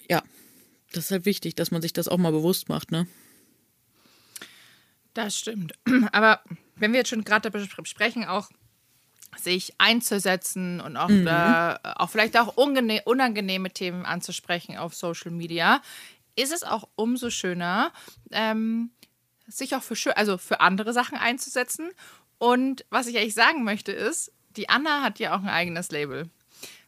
[0.10, 0.24] Ja,
[0.94, 3.08] das ist halt wichtig, dass man sich das auch mal bewusst macht, ne?
[5.14, 5.74] Das stimmt.
[6.12, 6.42] Aber
[6.76, 8.50] wenn wir jetzt schon gerade besprechen, auch
[9.38, 11.28] sich einzusetzen und auch, mhm.
[11.28, 15.82] äh, auch vielleicht auch unangenehme Themen anzusprechen auf Social Media,
[16.36, 17.92] ist es auch umso schöner,
[18.32, 18.92] ähm,
[19.48, 21.92] sich auch für, also für andere Sachen einzusetzen.
[22.38, 26.30] Und was ich eigentlich sagen möchte ist, die Anna hat ja auch ein eigenes Label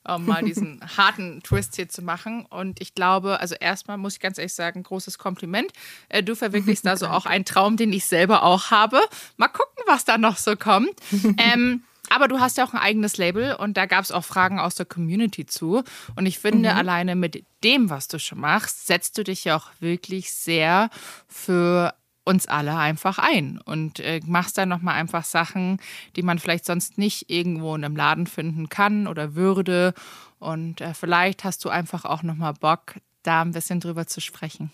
[0.08, 2.46] um mal diesen harten Twist hier zu machen.
[2.46, 5.72] Und ich glaube, also erstmal muss ich ganz ehrlich sagen, großes Kompliment.
[6.10, 9.00] Äh, du verwirklichst da so auch einen Traum, den ich selber auch habe.
[9.38, 10.94] Mal gucken, was da noch so kommt.
[11.38, 14.60] Ähm, aber du hast ja auch ein eigenes Label und da gab es auch Fragen
[14.60, 15.84] aus der Community zu.
[16.16, 16.78] Und ich finde, mhm.
[16.78, 20.90] alleine mit dem, was du schon machst, setzt du dich ja auch wirklich sehr
[21.28, 21.94] für
[22.26, 25.80] uns alle einfach ein und äh, machst dann nochmal einfach Sachen,
[26.16, 29.94] die man vielleicht sonst nicht irgendwo in einem Laden finden kann oder würde.
[30.40, 34.72] Und äh, vielleicht hast du einfach auch nochmal Bock, da ein bisschen drüber zu sprechen.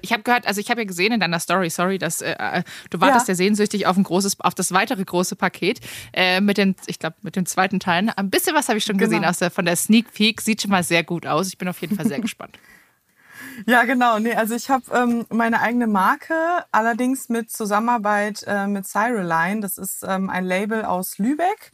[0.00, 2.62] Ich habe gehört, also ich habe ja gesehen in deiner Story, sorry, dass äh, äh
[2.90, 3.32] du wartest ja.
[3.32, 5.80] ja sehnsüchtig auf ein großes, auf das weitere große Paket
[6.12, 8.10] äh, mit den, ich glaube, mit den zweiten Teilen.
[8.10, 9.10] Ein bisschen was habe ich schon genau.
[9.10, 10.40] gesehen aus der, von der Sneak Peek.
[10.40, 11.48] Sieht schon mal sehr gut aus.
[11.48, 12.58] Ich bin auf jeden Fall sehr gespannt.
[13.66, 14.18] Ja, genau.
[14.18, 16.34] Nee, also ich habe ähm, meine eigene Marke,
[16.72, 19.60] allerdings mit Zusammenarbeit äh, mit Cyreline.
[19.60, 21.72] Das ist ähm, ein Label aus Lübeck.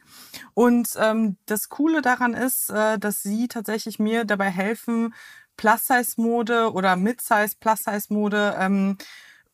[0.55, 5.15] Und ähm, das Coole daran ist, äh, dass sie tatsächlich mir dabei helfen,
[5.57, 8.97] Plus-Size-Mode oder Mid-Size Plus-Size-Mode ähm,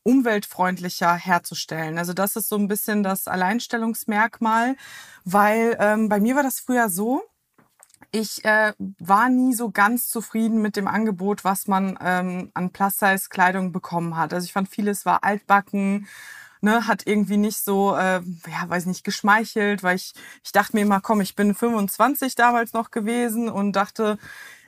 [0.03, 1.97] umweltfreundlicher herzustellen.
[1.97, 4.75] Also das ist so ein bisschen das Alleinstellungsmerkmal,
[5.23, 7.23] weil ähm, bei mir war das früher so,
[8.15, 13.73] ich äh, war nie so ganz zufrieden mit dem Angebot, was man ähm, an Plus-Size-Kleidung
[13.73, 14.33] bekommen hat.
[14.33, 16.07] Also ich fand vieles war altbacken,
[16.61, 20.13] ne, hat irgendwie nicht so, äh, ja, weiß nicht, geschmeichelt, weil ich,
[20.45, 24.17] ich dachte mir immer, komm, ich bin 25 damals noch gewesen und dachte,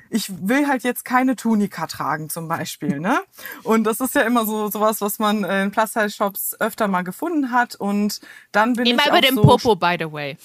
[0.10, 3.20] ich will halt jetzt keine Tunika tragen zum Beispiel, ne?
[3.64, 7.76] Und das ist ja immer so sowas, was man in Plus-Size-Shops öfter mal gefunden hat
[7.76, 8.20] und
[8.52, 10.38] dann bin immer ich über den so Popo, by the way.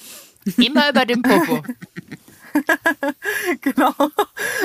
[0.57, 1.63] Immer über den Popo.
[3.61, 3.93] genau.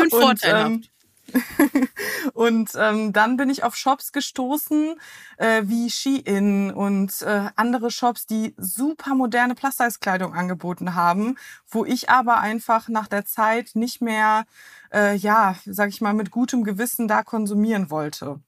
[0.00, 0.70] Und vorteilhaft.
[0.70, 0.84] Ähm,
[2.34, 4.94] und ähm, dann bin ich auf Shops gestoßen,
[5.36, 11.36] äh, wie Shein und äh, andere Shops, die super moderne Plus-Size-Kleidung angeboten haben,
[11.68, 14.46] wo ich aber einfach nach der Zeit nicht mehr,
[14.92, 18.40] äh, ja, sag ich mal, mit gutem Gewissen da konsumieren wollte.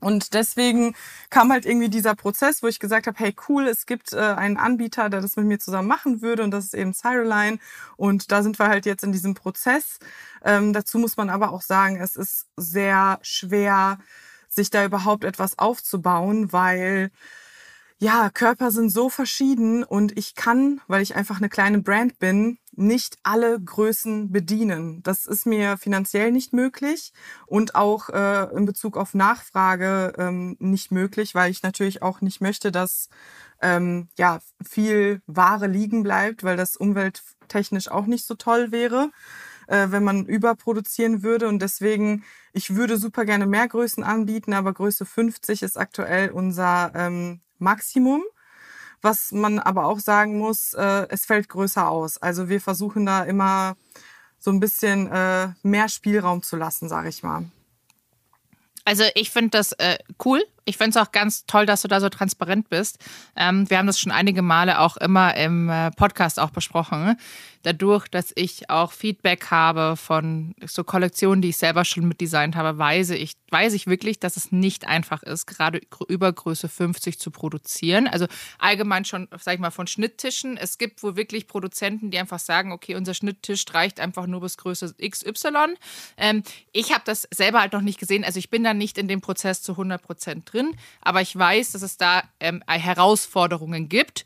[0.00, 0.94] Und deswegen
[1.28, 4.56] kam halt irgendwie dieser Prozess, wo ich gesagt habe, hey cool, es gibt äh, einen
[4.56, 7.58] Anbieter, der das mit mir zusammen machen würde und das ist eben Cyroline.
[7.96, 9.98] Und da sind wir halt jetzt in diesem Prozess.
[10.44, 13.98] Ähm, dazu muss man aber auch sagen, es ist sehr schwer,
[14.48, 17.10] sich da überhaupt etwas aufzubauen, weil
[18.02, 22.58] ja, Körper sind so verschieden und ich kann, weil ich einfach eine kleine Brand bin,
[22.72, 25.02] nicht alle Größen bedienen.
[25.02, 27.12] Das ist mir finanziell nicht möglich
[27.46, 32.40] und auch äh, in Bezug auf Nachfrage ähm, nicht möglich, weil ich natürlich auch nicht
[32.40, 33.10] möchte, dass
[33.60, 39.10] ähm, ja viel Ware liegen bleibt, weil das umwelttechnisch auch nicht so toll wäre,
[39.66, 41.48] äh, wenn man überproduzieren würde.
[41.48, 42.24] Und deswegen,
[42.54, 48.22] ich würde super gerne mehr Größen anbieten, aber Größe 50 ist aktuell unser ähm, Maximum.
[49.02, 52.18] Was man aber auch sagen muss, äh, es fällt größer aus.
[52.18, 53.76] Also wir versuchen da immer
[54.38, 57.44] so ein bisschen äh, mehr Spielraum zu lassen, sage ich mal.
[58.84, 60.42] Also ich finde das äh, cool.
[60.64, 62.98] Ich finde es auch ganz toll, dass du da so transparent bist.
[63.36, 67.16] Ähm, wir haben das schon einige Male auch immer im äh, Podcast auch besprochen.
[67.62, 72.78] Dadurch, dass ich auch Feedback habe von so Kollektionen, die ich selber schon mitdesignt habe,
[72.78, 77.30] weiß ich, weiß ich wirklich, dass es nicht einfach ist, gerade über Größe 50 zu
[77.30, 78.06] produzieren.
[78.06, 78.26] Also
[78.58, 80.56] allgemein schon, sag ich mal, von Schnitttischen.
[80.56, 84.56] Es gibt wohl wirklich Produzenten, die einfach sagen, okay, unser Schnitttisch reicht einfach nur bis
[84.56, 85.74] Größe XY.
[86.16, 86.42] Ähm,
[86.72, 88.24] ich habe das selber halt noch nicht gesehen.
[88.24, 91.72] Also ich bin da nicht in dem Prozess zu 100 Prozent drin, aber ich weiß,
[91.72, 94.24] dass es da ähm, Herausforderungen gibt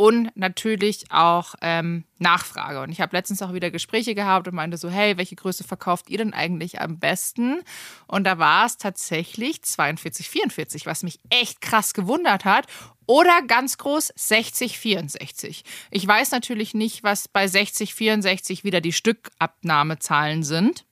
[0.00, 2.80] und natürlich auch ähm, Nachfrage.
[2.80, 6.08] Und ich habe letztens auch wieder Gespräche gehabt und meinte so, hey, welche Größe verkauft
[6.08, 7.60] ihr denn eigentlich am besten?
[8.06, 12.66] Und da war es tatsächlich 42, 44, was mich echt krass gewundert hat.
[13.04, 15.64] Oder ganz groß 60, 64.
[15.90, 20.86] Ich weiß natürlich nicht, was bei 60, 64 wieder die Stückabnahmezahlen sind.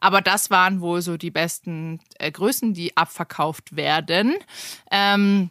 [0.00, 4.34] Aber das waren wohl so die besten äh, Größen, die abverkauft werden.
[4.90, 5.50] Ähm,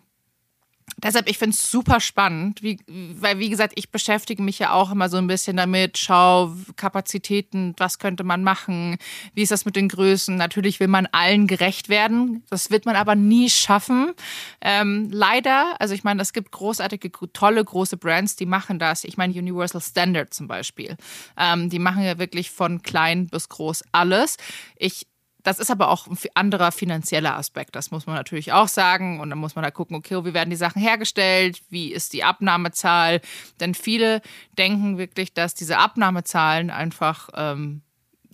[0.98, 4.92] Deshalb, ich finde es super spannend, wie, weil, wie gesagt, ich beschäftige mich ja auch
[4.92, 8.98] immer so ein bisschen damit, schau Kapazitäten, was könnte man machen,
[9.34, 10.38] wie ist das mit den Größen.
[10.38, 14.14] Natürlich will man allen gerecht werden, das wird man aber nie schaffen.
[14.62, 19.04] Ähm, leider, also ich meine, es gibt großartige, tolle, große Brands, die machen das.
[19.04, 20.96] Ich meine, Universal Standard zum Beispiel.
[21.38, 24.38] Ähm, die machen ja wirklich von klein bis groß alles.
[24.78, 25.08] Ich
[25.46, 27.76] das ist aber auch ein anderer finanzieller Aspekt.
[27.76, 29.20] Das muss man natürlich auch sagen.
[29.20, 31.62] Und dann muss man da gucken, okay, wie werden die Sachen hergestellt?
[31.70, 33.22] Wie ist die Abnahmezahl?
[33.60, 34.22] Denn viele
[34.58, 37.84] denken wirklich, dass diese Abnahmezahlen einfach ähm,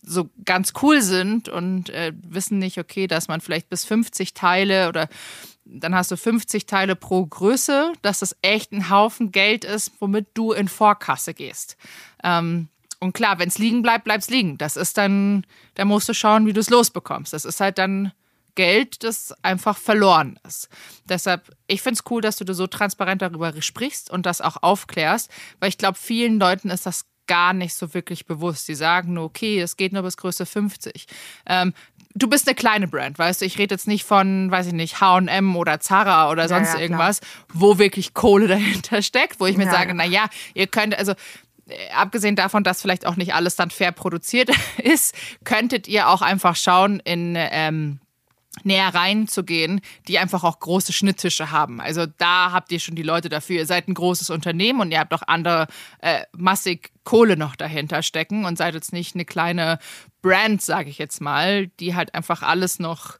[0.01, 4.88] so ganz cool sind und äh, wissen nicht, okay, dass man vielleicht bis 50 Teile
[4.88, 5.09] oder
[5.66, 10.30] dann hast du 50 Teile pro Größe, dass das echt ein Haufen Geld ist, womit
[10.34, 11.76] du in Vorkasse gehst.
[12.24, 12.70] Ähm,
[13.02, 14.58] und klar, wenn es liegen bleibt, bleibt es liegen.
[14.58, 17.34] Das ist dann, da musst du schauen, wie du es losbekommst.
[17.34, 18.14] Das ist halt dann
[18.56, 20.70] Geld, das einfach verloren ist.
[21.10, 25.32] Deshalb, ich finde es cool, dass du so transparent darüber sprichst und das auch aufklärst,
[25.60, 28.68] weil ich glaube, vielen Leuten ist das gar nicht so wirklich bewusst.
[28.68, 31.08] Die sagen nur, okay, es geht nur bis Größe 50.
[31.47, 31.74] Ähm,
[32.14, 33.45] du bist eine kleine Brand, weißt du?
[33.45, 36.82] Ich rede jetzt nicht von, weiß ich nicht, HM oder Zara oder sonst ja, ja,
[36.82, 37.22] irgendwas,
[37.54, 41.14] wo wirklich Kohle dahinter steckt, wo ich mir ja, sage, na ja, ihr könnt, also
[41.95, 44.49] abgesehen davon, dass vielleicht auch nicht alles dann fair produziert
[44.84, 47.99] ist, könntet ihr auch einfach schauen, in ähm,
[48.63, 51.80] näher reinzugehen, die einfach auch große Schnitttische haben.
[51.80, 53.57] Also da habt ihr schon die Leute dafür.
[53.57, 55.67] Ihr seid ein großes Unternehmen und ihr habt auch andere
[55.99, 59.80] äh, massig Kohle noch dahinter stecken und seid jetzt nicht eine kleine
[60.22, 63.17] Brand, sage ich jetzt mal, die halt einfach alles noch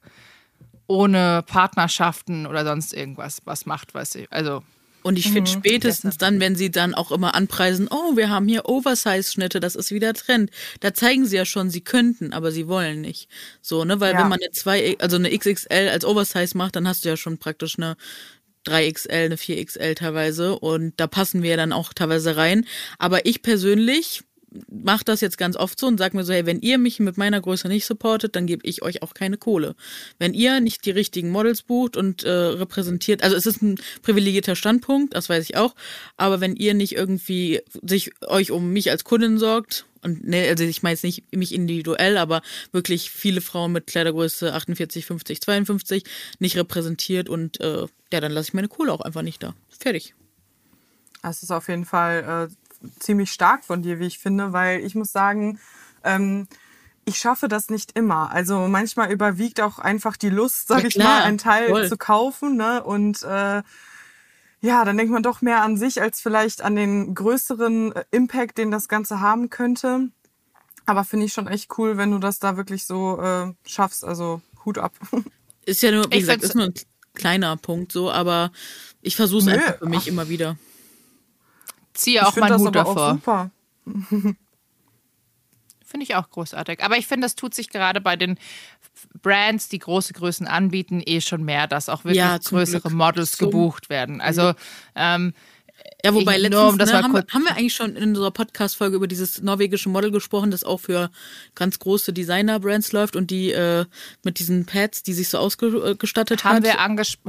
[0.86, 4.62] ohne Partnerschaften oder sonst irgendwas was macht, was ich, also
[5.02, 8.48] und ich finde mhm, spätestens dann, wenn sie dann auch immer anpreisen, oh, wir haben
[8.48, 10.50] hier Oversize-Schnitte, das ist wieder Trend.
[10.80, 13.28] Da zeigen sie ja schon, sie könnten, aber sie wollen nicht.
[13.60, 14.20] So, ne, weil ja.
[14.20, 17.38] wenn man eine 2, also eine XXL als Oversize macht, dann hast du ja schon
[17.38, 17.96] praktisch eine
[18.66, 22.66] 3XL, eine 4XL teilweise und da passen wir ja dann auch teilweise rein.
[22.98, 24.22] Aber ich persönlich
[24.70, 27.16] mache das jetzt ganz oft so und sage mir so, hey, wenn ihr mich mit
[27.16, 29.74] meiner Größe nicht supportet, dann gebe ich euch auch keine Kohle.
[30.18, 34.56] Wenn ihr nicht die richtigen Models bucht und äh, repräsentiert, also es ist ein privilegierter
[34.56, 35.74] Standpunkt, das weiß ich auch,
[36.16, 40.64] aber wenn ihr nicht irgendwie sich euch um mich als Kundin sorgt, und ne, also
[40.64, 42.42] ich meine jetzt nicht mich individuell, aber
[42.72, 46.04] wirklich viele Frauen mit Kleidergröße 48, 50, 52
[46.40, 49.54] nicht repräsentiert und äh, ja, dann lasse ich meine Kohle auch einfach nicht da.
[49.68, 50.14] Fertig.
[51.22, 52.61] Das ist auf jeden Fall äh,
[52.98, 55.58] ziemlich stark von dir, wie ich finde, weil ich muss sagen,
[56.04, 56.48] ähm,
[57.04, 58.30] ich schaffe das nicht immer.
[58.30, 61.88] Also manchmal überwiegt auch einfach die Lust, sag ja, ich mal, einen Teil voll.
[61.88, 62.56] zu kaufen.
[62.56, 62.82] Ne?
[62.82, 63.62] Und äh,
[64.60, 68.58] ja, dann denkt man doch mehr an sich als vielleicht an den größeren äh, Impact,
[68.58, 70.08] den das Ganze haben könnte.
[70.86, 74.04] Aber finde ich schon echt cool, wenn du das da wirklich so äh, schaffst.
[74.04, 74.92] Also Hut ab.
[75.64, 76.74] Ist ja nur, wie ich gesagt, ist nur ein
[77.14, 78.50] kleiner Punkt so, aber
[79.00, 80.06] ich versuche es einfach für mich Ach.
[80.08, 80.56] immer wieder
[81.94, 83.12] ziehe auch meinen Hut davor.
[83.14, 83.50] super.
[85.84, 86.82] Finde ich auch großartig.
[86.82, 88.38] Aber ich finde, das tut sich gerade bei den
[89.20, 92.94] Brands, die große Größen anbieten, eh schon mehr, dass auch wirklich ja, größere Glück.
[92.94, 94.22] Models gebucht werden.
[94.22, 94.54] Also
[94.94, 95.34] ähm,
[96.04, 99.40] ja, wobei ich, letztens ne, haben, haben, wir eigentlich schon in unserer Podcast-Folge über dieses
[99.40, 101.10] norwegische Model gesprochen, das auch für
[101.54, 103.84] ganz große Designer-Brands läuft und die äh,
[104.24, 106.64] mit diesen Pads, die sich so ausgestattet haben hat.
[106.64, 106.78] Wir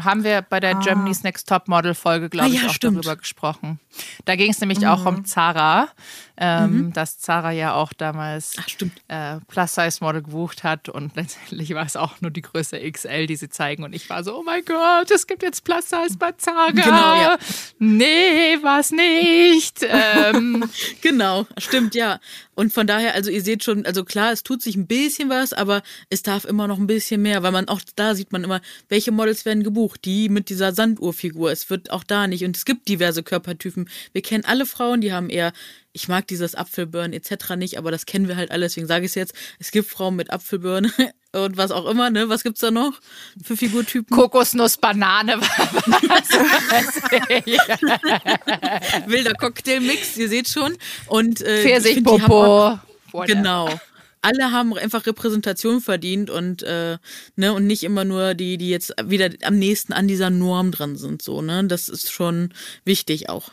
[0.03, 0.79] haben wir bei der ah.
[0.79, 2.97] Germany's Next Top Model Folge, glaube ah, ja, ich, auch stimmt.
[2.97, 3.79] darüber gesprochen.
[4.25, 4.87] Da ging es nämlich mhm.
[4.87, 5.89] auch um Zara,
[6.37, 6.93] ähm, mhm.
[6.93, 8.55] dass Zara ja auch damals
[9.07, 13.49] äh, Plus-Size-Model gebucht hat und letztendlich war es auch nur die Größe XL, die sie
[13.49, 16.71] zeigen und ich war so, oh mein Gott, es gibt jetzt Plus-Size bei Zara.
[16.71, 17.37] Genau, ja.
[17.79, 19.85] Nee, war es nicht.
[19.87, 20.63] ähm.
[21.01, 22.19] genau, stimmt, ja.
[22.55, 25.53] Und von daher, also ihr seht schon, also klar, es tut sich ein bisschen was,
[25.53, 28.61] aber es darf immer noch ein bisschen mehr, weil man auch da sieht man immer,
[28.89, 31.51] welche Models werden gebucht, die mit dieser Sanduhrfigur.
[31.51, 33.89] Es wird auch da nicht und es gibt diverse Körpertypen.
[34.11, 35.51] Wir kennen alle Frauen, die haben eher
[35.93, 37.55] ich mag dieses Apfelbirnen etc.
[37.55, 39.33] nicht, aber das kennen wir halt alle, deswegen sage ich es jetzt.
[39.59, 40.91] Es gibt Frauen mit Apfelbirnen
[41.31, 42.27] und was auch immer, ne?
[42.29, 42.99] Was gibt's da noch
[43.41, 44.15] für Figurtypen?
[44.15, 45.39] Kokosnuss, Banane.
[49.07, 50.75] Wilder Cocktailmix, ihr seht schon.
[51.07, 52.79] Und äh, Pfirsichpopo.
[53.27, 53.69] Genau.
[54.21, 56.97] Alle haben einfach Repräsentation verdient und äh,
[57.35, 60.95] ne und nicht immer nur die, die jetzt wieder am nächsten an dieser Norm dran
[60.95, 61.65] sind so ne.
[61.65, 62.53] Das ist schon
[62.85, 63.51] wichtig auch.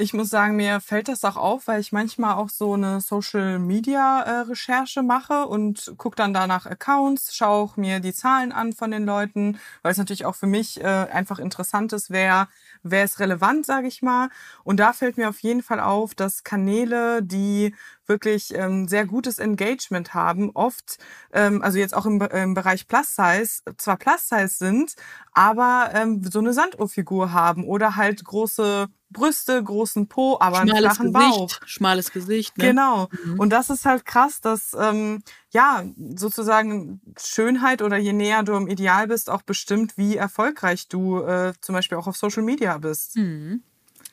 [0.00, 3.58] Ich muss sagen, mir fällt das auch auf, weil ich manchmal auch so eine Social
[3.58, 8.72] Media äh, Recherche mache und gucke dann danach Accounts, schaue auch mir die Zahlen an
[8.72, 12.48] von den Leuten, weil es natürlich auch für mich äh, einfach interessant ist, wer
[12.82, 14.30] wer ist relevant, sage ich mal.
[14.64, 17.74] Und da fällt mir auf jeden Fall auf, dass Kanäle, die
[18.06, 20.96] wirklich ähm, sehr gutes Engagement haben, oft,
[21.34, 24.94] ähm, also jetzt auch im, im Bereich Plus Size, zwar Plus Size sind,
[25.32, 30.82] aber ähm, so eine Sanduhrfigur haben oder halt große Brüste, großen Po, aber Schmales einen
[30.82, 31.66] flachen Gesicht, Bauch.
[31.66, 32.56] schmales Gesicht.
[32.58, 32.64] Ne?
[32.66, 33.08] Genau.
[33.24, 33.40] Mhm.
[33.40, 35.82] Und das ist halt krass, dass ähm, ja
[36.14, 41.52] sozusagen Schönheit oder je näher du im Ideal bist, auch bestimmt, wie erfolgreich du äh,
[41.60, 43.16] zum Beispiel auch auf Social Media bist.
[43.16, 43.62] Mhm.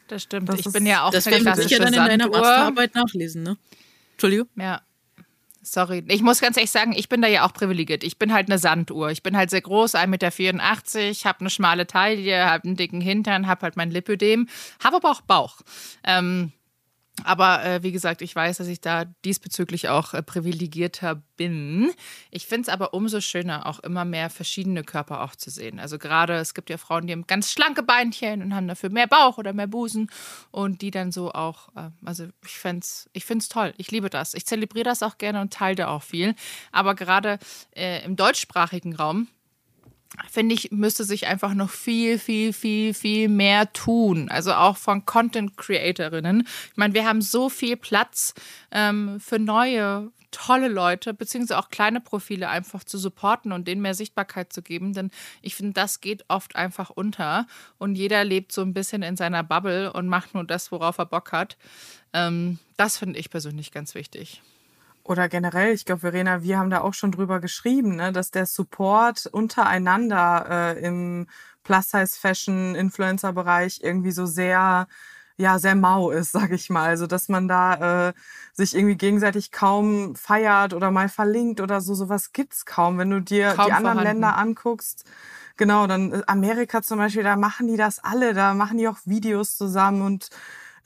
[0.07, 0.49] Das stimmt.
[0.49, 2.27] Das ich ist- bin ja auch Das eine werden wir klassische sicher dann in deiner.
[2.29, 3.57] Masterarbeit nachlesen, ne?
[4.13, 4.47] Entschuldigung.
[4.55, 4.81] Ja.
[5.71, 6.03] Sorry.
[6.07, 8.03] Ich muss ganz ehrlich sagen, ich bin da ja auch privilegiert.
[8.03, 9.11] Ich bin halt eine Sanduhr.
[9.11, 13.47] Ich bin halt sehr groß, 1,84 Meter, habe eine schmale Taille, habe einen dicken Hintern,
[13.47, 14.47] habe halt mein Lipödem,
[14.83, 15.57] habe aber auch Bauch.
[16.03, 16.53] Ähm,
[17.23, 21.91] aber äh, wie gesagt, ich weiß, dass ich da diesbezüglich auch äh, privilegierter bin.
[22.29, 25.79] Ich finde es aber umso schöner, auch immer mehr verschiedene Körper auch zu sehen.
[25.79, 29.07] Also gerade, es gibt ja Frauen, die haben ganz schlanke Beinchen und haben dafür mehr
[29.07, 30.09] Bauch oder mehr Busen
[30.51, 33.73] und die dann so auch, äh, also ich finde es ich find's toll.
[33.77, 34.33] Ich liebe das.
[34.33, 36.35] Ich zelebriere das auch gerne und teile da auch viel.
[36.71, 37.39] Aber gerade
[37.75, 39.27] äh, im deutschsprachigen Raum
[40.29, 44.29] finde ich, müsste sich einfach noch viel, viel, viel, viel mehr tun.
[44.29, 46.47] Also auch von Content-Creatorinnen.
[46.71, 48.33] Ich meine, wir haben so viel Platz
[48.71, 53.93] ähm, für neue, tolle Leute, beziehungsweise auch kleine Profile einfach zu supporten und denen mehr
[53.93, 54.93] Sichtbarkeit zu geben.
[54.93, 57.47] Denn ich finde, das geht oft einfach unter.
[57.77, 61.05] Und jeder lebt so ein bisschen in seiner Bubble und macht nur das, worauf er
[61.05, 61.57] Bock hat.
[62.13, 64.41] Ähm, das finde ich persönlich ganz wichtig.
[65.07, 68.45] Oder generell, ich glaube, Verena, wir haben da auch schon drüber geschrieben, ne, dass der
[68.45, 71.27] Support untereinander äh, im
[71.63, 74.89] Plus-Size-Fashion-Influencer-Bereich irgendwie so sehr,
[75.37, 76.89] ja, sehr mau ist, sag ich mal.
[76.89, 78.13] Also, dass man da äh,
[78.51, 81.93] sich irgendwie gegenseitig kaum feiert oder mal verlinkt oder so.
[81.93, 82.97] Sowas gibt's kaum.
[82.97, 84.21] Wenn du dir Kaum die anderen vorhanden.
[84.21, 85.05] Länder anguckst,
[85.57, 88.97] Genau, dann äh, Amerika zum Beispiel, da machen die das alle, da machen die auch
[89.05, 90.29] Videos zusammen und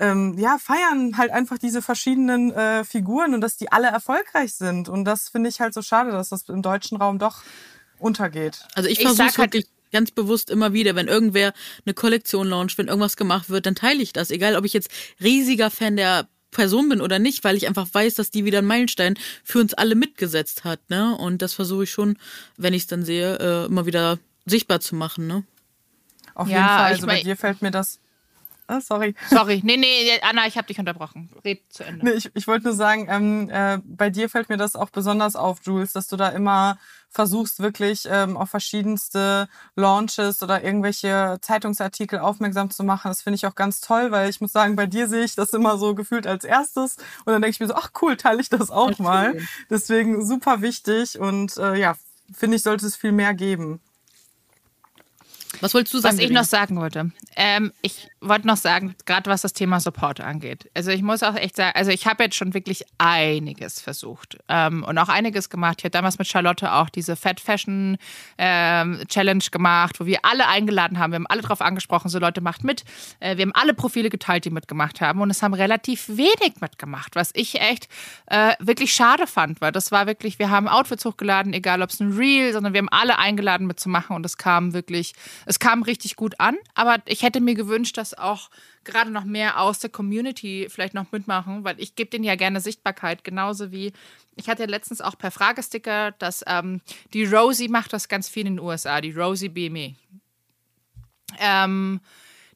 [0.02, 4.89] ähm, ja, feiern halt einfach diese verschiedenen äh, Figuren und dass die alle erfolgreich sind.
[4.89, 7.43] Und das finde ich halt so schade, dass das im deutschen Raum doch
[7.99, 8.66] untergeht.
[8.76, 11.54] Also ich Ich versuche halt- wirklich ganz bewusst immer wieder, wenn irgendwer
[11.86, 14.32] eine Kollektion launcht, wenn irgendwas gemacht wird, dann teile ich das.
[14.32, 14.89] Egal, ob ich jetzt
[15.22, 18.68] riesiger Fan der Person bin oder nicht, weil ich einfach weiß, dass die wieder einen
[18.68, 20.80] Meilenstein für uns alle mitgesetzt hat.
[20.89, 21.16] Ne?
[21.18, 22.18] Und das versuche ich schon,
[22.58, 25.28] wenn ich es dann sehe, äh, immer wieder sichtbar zu machen.
[25.28, 25.43] Ne?
[26.34, 26.88] Auf Ja, jeden Fall.
[26.91, 27.99] ich Also bei mein- dir fällt mir das.
[28.72, 29.16] Ah, sorry.
[29.30, 31.30] Sorry, nee, nee, Anna, ich habe dich unterbrochen.
[31.44, 32.06] Red zu Ende.
[32.06, 35.36] Nee, ich, ich wollte nur sagen, ähm, äh, bei dir fällt mir das auch besonders
[35.36, 42.20] auf, Jules, dass du da immer versuchst, wirklich ähm, auf verschiedenste Launches oder irgendwelche Zeitungsartikel
[42.20, 43.10] aufmerksam zu machen.
[43.10, 45.52] Das finde ich auch ganz toll, weil ich muss sagen, bei dir sehe ich das
[45.52, 46.96] immer so gefühlt als erstes.
[47.26, 49.38] Und dann denke ich mir so, ach cool, teile ich das auch mal.
[49.70, 51.96] Deswegen super wichtig und äh, ja,
[52.34, 53.82] finde ich, sollte es viel mehr geben.
[55.60, 56.18] Was wolltest du sagen?
[56.18, 57.12] Was ich noch sagen wollte.
[57.36, 60.70] Ähm, ich wollte noch sagen, gerade was das Thema Support angeht.
[60.76, 64.84] Also ich muss auch echt sagen, also ich habe jetzt schon wirklich einiges versucht ähm,
[64.84, 65.78] und auch einiges gemacht.
[65.80, 67.98] Ich habe damals mit Charlotte auch diese Fat Fashion
[68.38, 71.12] ähm, Challenge gemacht, wo wir alle eingeladen haben.
[71.12, 72.84] Wir haben alle drauf angesprochen, so Leute macht mit.
[73.20, 77.16] Äh, wir haben alle Profile geteilt, die mitgemacht haben und es haben relativ wenig mitgemacht,
[77.16, 77.90] was ich echt
[78.28, 82.00] äh, wirklich schade fand, weil das war wirklich, wir haben Outfits hochgeladen, egal ob es
[82.00, 85.14] ein Reel, sondern wir haben alle eingeladen mitzumachen und es kam wirklich,
[85.48, 88.49] es kam richtig gut an, aber ich hätte mir gewünscht, dass auch
[88.84, 92.62] gerade noch mehr aus der Community vielleicht noch mitmachen, weil ich gebe denen ja gerne
[92.62, 93.93] Sichtbarkeit, genauso wie
[94.36, 96.82] ich hatte letztens auch per Fragesticker, dass ähm,
[97.14, 99.95] die Rosie macht das ganz viel in den USA, die Rosie BME.
[101.39, 102.01] Ähm,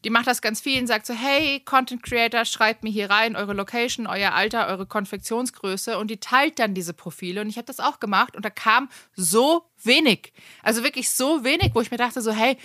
[0.06, 3.36] die macht das ganz viel und sagt so, hey, Content Creator, schreibt mir hier rein
[3.36, 7.66] eure Location, euer Alter, eure Konfektionsgröße und die teilt dann diese Profile und ich habe
[7.66, 10.32] das auch gemacht und da kam so wenig.
[10.62, 12.56] Also wirklich so wenig, wo ich mir dachte so, hey,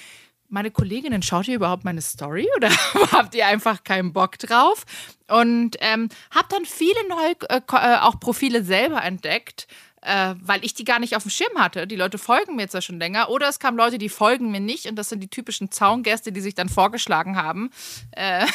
[0.50, 2.70] meine Kolleginnen, schaut ihr überhaupt meine Story oder
[3.12, 4.84] habt ihr einfach keinen Bock drauf?
[5.28, 9.68] Und ähm, habe dann viele neue äh, äh, auch Profile selber entdeckt,
[10.02, 11.86] äh, weil ich die gar nicht auf dem Schirm hatte.
[11.86, 13.30] Die Leute folgen mir jetzt ja schon länger.
[13.30, 16.40] Oder es kamen Leute, die folgen mir nicht und das sind die typischen Zaungäste, die
[16.40, 17.70] sich dann vorgeschlagen haben.
[18.12, 18.46] Äh,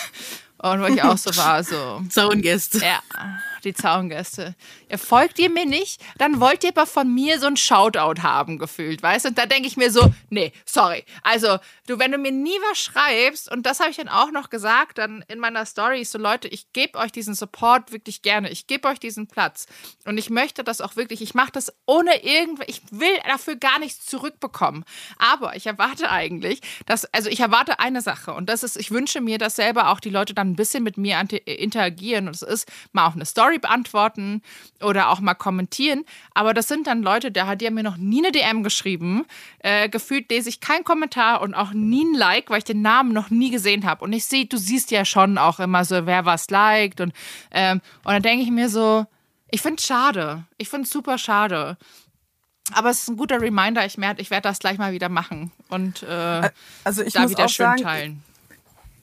[0.58, 2.02] und wo ich auch so war, so.
[2.10, 2.80] Zaungäste.
[2.80, 3.02] Ja,
[3.64, 4.56] die Zaungäste.
[4.90, 8.58] Ihr folgt ihr mir nicht, dann wollt ihr aber von mir so ein Shoutout haben,
[8.58, 9.30] gefühlt, weißt du?
[9.30, 11.04] Und da denke ich mir so, nee, sorry.
[11.24, 14.50] Also, du, wenn du mir nie was schreibst, und das habe ich dann auch noch
[14.50, 18.50] gesagt, dann in meiner Story, so Leute, ich gebe euch diesen Support wirklich gerne.
[18.50, 19.66] Ich gebe euch diesen Platz.
[20.06, 23.80] Und ich möchte das auch wirklich, ich mache das ohne irgendwas, ich will dafür gar
[23.80, 24.86] nichts zurückbekommen.
[25.18, 29.20] Aber ich erwarte eigentlich, dass, also ich erwarte eine Sache, und das ist, ich wünsche
[29.22, 32.28] mir, dass selber auch die Leute dann ein bisschen mit mir interagieren.
[32.28, 34.42] Und das ist mal auch eine Story beantworten
[34.82, 36.06] oder auch mal kommentieren.
[36.34, 39.26] Aber das sind dann Leute, der hat ja mir noch nie eine DM geschrieben.
[39.60, 43.14] Äh, gefühlt lese ich keinen Kommentar und auch nie ein Like, weil ich den Namen
[43.14, 44.04] noch nie gesehen habe.
[44.04, 47.02] Und ich sehe, du siehst ja schon auch immer so, wer was liked.
[47.02, 47.14] Und,
[47.52, 49.06] ähm, und dann denke ich mir so,
[49.52, 50.44] ich finde es schade.
[50.58, 51.78] Ich finde es super schade.
[52.74, 53.86] Aber es ist ein guter Reminder.
[53.86, 56.50] Ich, ich werde das gleich mal wieder machen und äh,
[56.84, 58.24] also ich da muss wieder auch schön sagen, teilen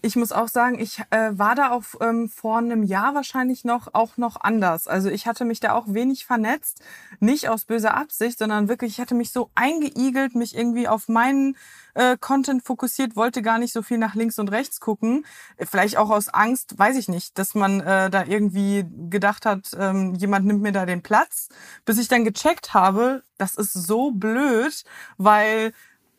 [0.03, 3.95] ich muss auch sagen, ich äh, war da auch ähm, vor einem Jahr wahrscheinlich noch
[3.95, 4.89] auch noch anders.
[4.89, 6.83] Also ich hatte mich da auch wenig vernetzt,
[7.21, 11.57] nicht aus böser Absicht, sondern wirklich, ich hatte mich so eingeigelt, mich irgendwie auf meinen
[11.95, 15.25] äh, Content fokussiert, wollte gar nicht so viel nach links und rechts gucken.
[15.59, 20.15] Vielleicht auch aus Angst, weiß ich nicht, dass man äh, da irgendwie gedacht hat, ähm,
[20.17, 21.49] jemand nimmt mir da den Platz,
[21.85, 24.85] bis ich dann gecheckt habe, das ist so blöd,
[25.17, 25.73] weil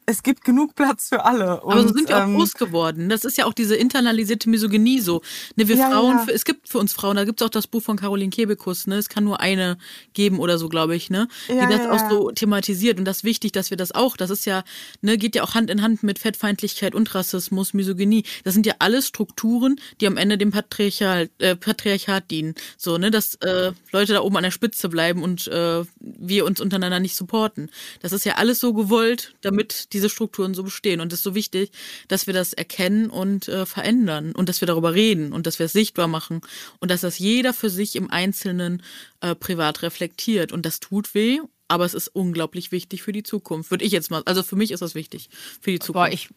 [0.05, 1.61] es gibt genug Platz für alle.
[1.61, 3.09] Und, Aber so sind wir auch ähm, groß geworden.
[3.09, 5.21] Das ist ja auch diese internalisierte Misogynie so.
[5.55, 6.33] Ne, wir ja, Frauen, ja.
[6.33, 8.97] es gibt für uns Frauen, da gibt es auch das Buch von Caroline Kebekus, ne?
[8.97, 9.77] Es kann nur eine
[10.13, 11.27] geben oder so, glaube ich, ne?
[11.47, 12.99] Ja, die das ja, auch so thematisiert.
[12.99, 14.63] Und das ist wichtig, dass wir das auch, das ist ja,
[15.01, 18.23] ne, geht ja auch Hand in Hand mit Fettfeindlichkeit und Rassismus, Misogynie.
[18.43, 22.55] Das sind ja alles Strukturen, die am Ende dem Patriarchat, äh, Patriarchat dienen.
[22.77, 26.59] So, ne, dass äh, Leute da oben an der Spitze bleiben und äh, wir uns
[26.59, 27.69] untereinander nicht supporten.
[28.01, 30.99] Das ist ja alles so gewollt, damit diese Strukturen so bestehen.
[30.99, 31.71] Und es ist so wichtig,
[32.07, 35.67] dass wir das erkennen und äh, verändern und dass wir darüber reden und dass wir
[35.67, 36.41] es sichtbar machen
[36.79, 38.83] und dass das jeder für sich im Einzelnen
[39.21, 40.51] äh, privat reflektiert.
[40.51, 43.71] Und das tut weh, aber es ist unglaublich wichtig für die Zukunft.
[43.71, 45.29] Würde ich jetzt mal, also für mich ist das wichtig
[45.61, 45.93] für die Zukunft.
[45.93, 46.29] Boah, ich,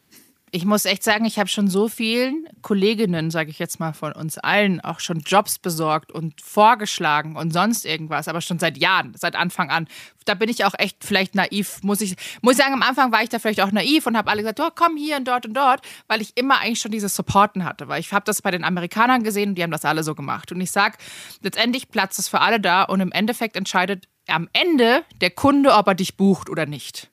[0.56, 4.12] ich muss echt sagen, ich habe schon so vielen Kolleginnen, sage ich jetzt mal von
[4.12, 9.12] uns allen, auch schon Jobs besorgt und vorgeschlagen und sonst irgendwas, aber schon seit Jahren,
[9.18, 9.86] seit Anfang an.
[10.24, 13.22] Da bin ich auch echt vielleicht naiv, muss ich, muss ich sagen, am Anfang war
[13.22, 15.52] ich da vielleicht auch naiv und habe alle gesagt, oh, komm hier und dort und
[15.52, 18.64] dort, weil ich immer eigentlich schon dieses Supporten hatte, weil ich habe das bei den
[18.64, 20.52] Amerikanern gesehen und die haben das alle so gemacht.
[20.52, 20.96] Und ich sage,
[21.42, 25.86] letztendlich Platz ist für alle da und im Endeffekt entscheidet am Ende der Kunde, ob
[25.86, 27.10] er dich bucht oder nicht.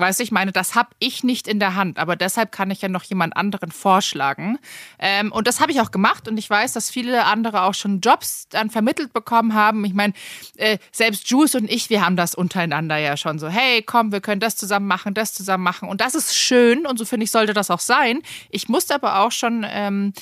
[0.00, 2.82] Weißt du, ich meine, das habe ich nicht in der Hand, aber deshalb kann ich
[2.82, 4.58] ja noch jemand anderen vorschlagen.
[4.98, 8.00] Ähm, und das habe ich auch gemacht und ich weiß, dass viele andere auch schon
[8.00, 9.84] Jobs dann vermittelt bekommen haben.
[9.84, 10.14] Ich meine,
[10.56, 14.20] äh, selbst Juice und ich, wir haben das untereinander ja schon so, hey, komm, wir
[14.20, 15.88] können das zusammen machen, das zusammen machen.
[15.88, 18.22] Und das ist schön und so finde ich, sollte das auch sein.
[18.50, 20.12] Ich musste aber auch schon ähm,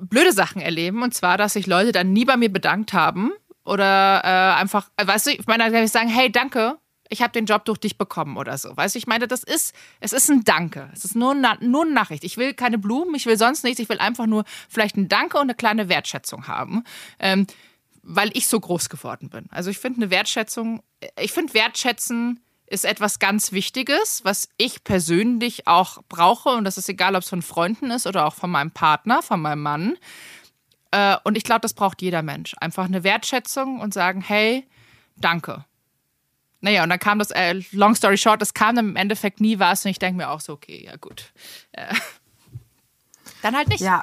[0.00, 3.32] blöde Sachen erleben und zwar, dass sich Leute dann nie bei mir bedankt haben
[3.64, 6.78] oder äh, einfach, weißt du, ich meine, dann kann ich sagen, hey, danke,
[7.10, 8.74] ich habe den Job durch dich bekommen oder so.
[8.76, 10.88] Weißt du, ich meine, das ist, es ist ein Danke.
[10.94, 12.24] Es ist nur, nur eine Nachricht.
[12.24, 13.80] Ich will keine Blumen, ich will sonst nichts.
[13.80, 16.84] Ich will einfach nur vielleicht ein Danke und eine kleine Wertschätzung haben.
[17.18, 17.46] Ähm,
[18.02, 19.46] weil ich so groß geworden bin.
[19.50, 20.82] Also ich finde eine Wertschätzung,
[21.20, 26.50] ich finde Wertschätzen ist etwas ganz Wichtiges, was ich persönlich auch brauche.
[26.50, 29.42] Und das ist egal, ob es von Freunden ist oder auch von meinem Partner, von
[29.42, 29.98] meinem Mann.
[30.92, 32.54] Äh, und ich glaube, das braucht jeder Mensch.
[32.60, 34.66] Einfach eine Wertschätzung und sagen, hey,
[35.16, 35.64] danke.
[36.60, 39.58] Naja, und dann kam das, äh, long story short, es kam dann im Endeffekt nie
[39.58, 41.32] was und ich denke mir auch so, okay, ja gut.
[41.72, 41.94] Äh,
[43.42, 43.80] dann halt nicht.
[43.80, 44.02] Ja,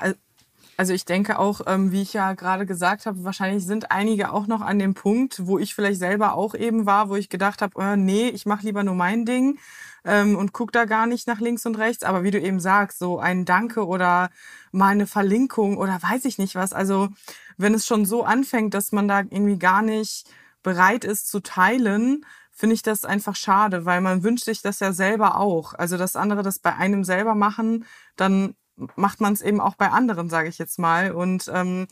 [0.78, 4.46] also ich denke auch, ähm, wie ich ja gerade gesagt habe, wahrscheinlich sind einige auch
[4.46, 7.82] noch an dem Punkt, wo ich vielleicht selber auch eben war, wo ich gedacht habe,
[7.82, 9.58] äh, nee, ich mache lieber nur mein Ding
[10.06, 12.04] ähm, und guck da gar nicht nach links und rechts.
[12.04, 14.30] Aber wie du eben sagst, so ein Danke oder
[14.72, 16.74] mal eine Verlinkung oder weiß ich nicht was.
[16.74, 17.10] Also
[17.58, 20.28] wenn es schon so anfängt, dass man da irgendwie gar nicht
[20.62, 22.24] bereit ist zu teilen,
[22.58, 25.76] finde ich das einfach schade, weil man wünscht sich das ja selber auch.
[25.76, 27.86] Also, dass andere das bei einem selber machen,
[28.16, 28.56] dann
[28.96, 31.12] macht man es eben auch bei anderen, sage ich jetzt mal.
[31.12, 31.88] Und ähm,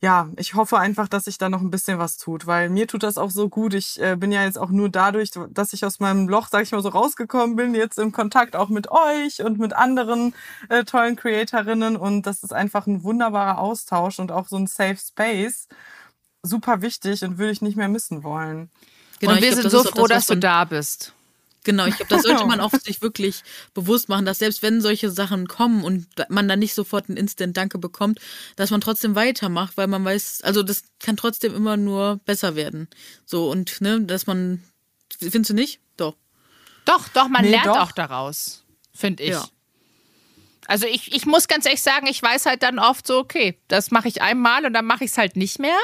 [0.00, 3.04] ja, ich hoffe einfach, dass sich da noch ein bisschen was tut, weil mir tut
[3.04, 3.74] das auch so gut.
[3.74, 6.72] Ich äh, bin ja jetzt auch nur dadurch, dass ich aus meinem Loch, sag ich
[6.72, 10.34] mal, so rausgekommen bin, jetzt im Kontakt auch mit euch und mit anderen
[10.68, 11.96] äh, tollen Creatorinnen.
[11.96, 15.68] Und das ist einfach ein wunderbarer Austausch und auch so ein Safe Space.
[16.42, 18.70] Super wichtig und würde ich nicht mehr missen wollen.
[19.22, 21.12] Genau, und wir glaub, sind so froh, das, dass du da bist.
[21.62, 25.10] Genau, ich glaube, das sollte man auch sich wirklich bewusst machen, dass selbst wenn solche
[25.10, 28.18] Sachen kommen und man dann nicht sofort ein Instant-Danke bekommt,
[28.56, 32.88] dass man trotzdem weitermacht, weil man weiß, also das kann trotzdem immer nur besser werden.
[33.24, 34.60] So und ne, dass man,
[35.20, 35.78] findest du nicht?
[35.96, 36.16] Doch.
[36.84, 37.78] Doch, doch, man nee, lernt doch.
[37.78, 39.30] auch daraus, finde ich.
[39.30, 39.46] Ja.
[40.68, 43.90] Also ich, ich muss ganz ehrlich sagen, ich weiß halt dann oft so, okay, das
[43.90, 45.76] mache ich einmal und dann mache ich es halt nicht mehr.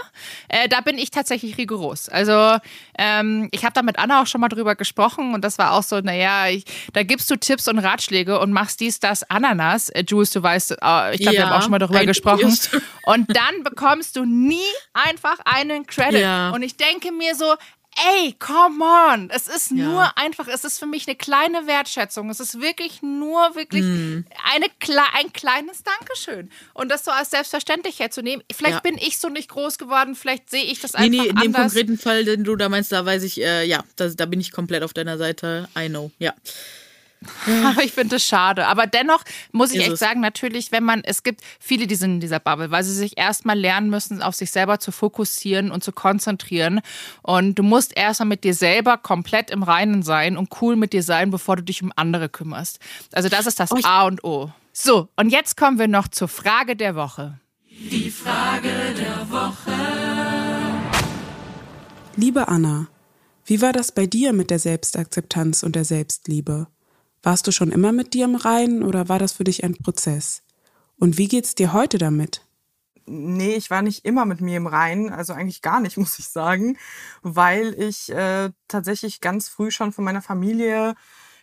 [0.48, 2.08] Äh, da bin ich tatsächlich rigoros.
[2.08, 2.58] Also
[2.96, 5.82] ähm, ich habe da mit Anna auch schon mal drüber gesprochen und das war auch
[5.82, 9.88] so, naja, ich, da gibst du Tipps und Ratschläge und machst dies, das, Ananas.
[9.90, 12.56] Äh, Jules, du weißt, äh, ich glaube, ja, wir haben auch schon mal darüber gesprochen.
[13.04, 14.58] Und dann bekommst du nie
[14.92, 16.20] einfach einen Credit.
[16.20, 16.50] Ja.
[16.50, 17.54] Und ich denke mir so,
[17.96, 19.30] ey, come on.
[19.30, 19.84] Es ist ja.
[19.84, 22.30] nur einfach, es ist für mich eine kleine Wertschätzung.
[22.30, 24.24] Es ist wirklich nur wirklich mm.
[24.52, 24.66] eine,
[25.14, 26.50] ein kleines Dankeschön.
[26.74, 28.44] Und das so als selbstverständlich herzunehmen.
[28.52, 28.80] Vielleicht ja.
[28.80, 31.72] bin ich so nicht groß geworden, vielleicht sehe ich das einfach nee, nee, in anders.
[31.72, 34.40] dem konkreten Fall, den du da meinst, da weiß ich, äh, ja, da, da bin
[34.40, 35.68] ich komplett auf deiner Seite.
[35.76, 36.34] I know, ja.
[37.46, 38.66] Aber ich finde es schade.
[38.66, 42.20] Aber dennoch muss ich echt sagen, natürlich, wenn man, es gibt viele, die sind in
[42.20, 45.92] dieser Bubble, weil sie sich erstmal lernen müssen, auf sich selber zu fokussieren und zu
[45.92, 46.80] konzentrieren.
[47.22, 51.02] Und du musst erstmal mit dir selber komplett im Reinen sein und cool mit dir
[51.02, 52.78] sein, bevor du dich um andere kümmerst.
[53.12, 54.52] Also das ist das oh, A und O.
[54.72, 57.40] So, und jetzt kommen wir noch zur Frage der Woche.
[57.68, 59.72] Die Frage der Woche.
[62.16, 62.88] Liebe Anna,
[63.44, 66.66] wie war das bei dir mit der Selbstakzeptanz und der Selbstliebe?
[67.22, 70.42] Warst du schon immer mit dir im Reinen oder war das für dich ein Prozess?
[70.98, 72.42] Und wie geht's dir heute damit?
[73.06, 76.28] Nee, ich war nicht immer mit mir im Reinen, also eigentlich gar nicht, muss ich
[76.28, 76.76] sagen,
[77.22, 80.94] weil ich äh, tatsächlich ganz früh schon von meiner Familie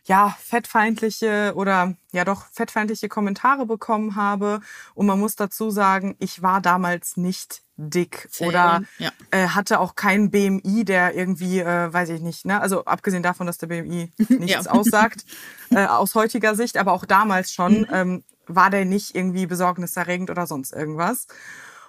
[0.05, 4.59] ja, fettfeindliche oder ja doch fettfeindliche Kommentare bekommen habe.
[4.93, 9.11] Und man muss dazu sagen, ich war damals nicht dick Sehr oder ja.
[9.31, 12.61] äh, hatte auch keinen BMI, der irgendwie, äh, weiß ich nicht, ne?
[12.61, 14.71] Also abgesehen davon, dass der BMI nichts ja.
[14.71, 15.25] aussagt,
[15.71, 17.87] äh, aus heutiger Sicht, aber auch damals schon, mhm.
[17.91, 21.27] ähm, war der nicht irgendwie besorgniserregend oder sonst irgendwas.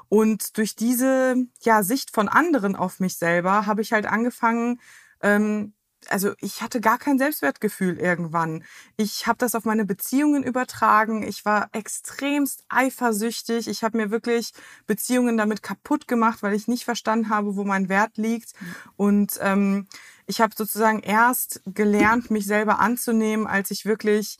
[0.08, 4.80] Und durch diese ja, Sicht von anderen auf mich selber habe ich halt angefangen,
[5.22, 5.74] ähm,
[6.08, 8.64] also ich hatte gar kein Selbstwertgefühl irgendwann.
[8.96, 11.22] Ich habe das auf meine Beziehungen übertragen.
[11.22, 13.68] Ich war extremst eifersüchtig.
[13.68, 14.52] Ich habe mir wirklich
[14.86, 18.52] Beziehungen damit kaputt gemacht, weil ich nicht verstanden habe, wo mein Wert liegt.
[18.96, 19.86] Und ähm,
[20.26, 24.38] ich habe sozusagen erst gelernt, mich selber anzunehmen, als ich wirklich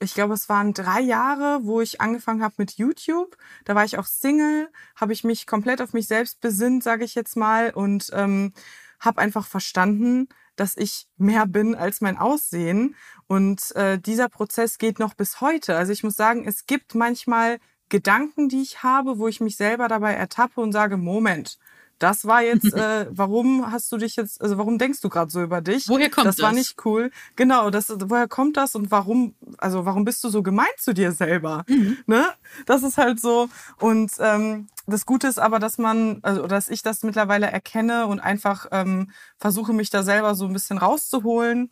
[0.00, 3.36] ich glaube, es waren drei Jahre, wo ich angefangen habe mit YouTube.
[3.64, 7.16] Da war ich auch Single, habe ich mich komplett auf mich selbst besinnt, sage ich
[7.16, 8.52] jetzt mal, und ähm,
[9.00, 10.28] habe einfach verstanden,
[10.58, 12.94] dass ich mehr bin als mein Aussehen.
[13.26, 15.76] Und äh, dieser Prozess geht noch bis heute.
[15.76, 19.88] Also ich muss sagen, es gibt manchmal Gedanken, die ich habe, wo ich mich selber
[19.88, 21.58] dabei ertappe und sage, Moment,
[21.98, 25.42] das war jetzt, äh, warum hast du dich jetzt, also warum denkst du gerade so
[25.42, 25.88] über dich?
[25.88, 26.36] Woher kommt das?
[26.36, 27.10] Das war nicht cool.
[27.36, 31.12] Genau, das, woher kommt das und warum, also warum bist du so gemein zu dir
[31.12, 31.64] selber?
[31.68, 31.98] Mhm.
[32.06, 32.26] Ne?
[32.66, 33.48] Das ist halt so.
[33.78, 38.20] Und ähm, das Gute ist aber, dass man, also dass ich das mittlerweile erkenne und
[38.20, 41.70] einfach ähm, versuche, mich da selber so ein bisschen rauszuholen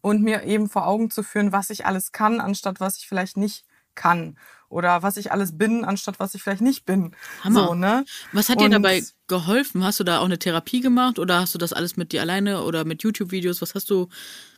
[0.00, 3.36] und mir eben vor Augen zu führen, was ich alles kann, anstatt was ich vielleicht
[3.36, 4.36] nicht kann
[4.70, 7.14] oder was ich alles bin, anstatt was ich vielleicht nicht bin.
[7.44, 7.66] Hammer.
[7.68, 8.04] So, ne?
[8.32, 9.84] Was hat dir dabei geholfen?
[9.84, 12.62] Hast du da auch eine Therapie gemacht oder hast du das alles mit dir alleine
[12.62, 13.60] oder mit YouTube-Videos?
[13.60, 14.08] Was hast du,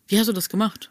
[0.06, 0.90] wie hast du das gemacht?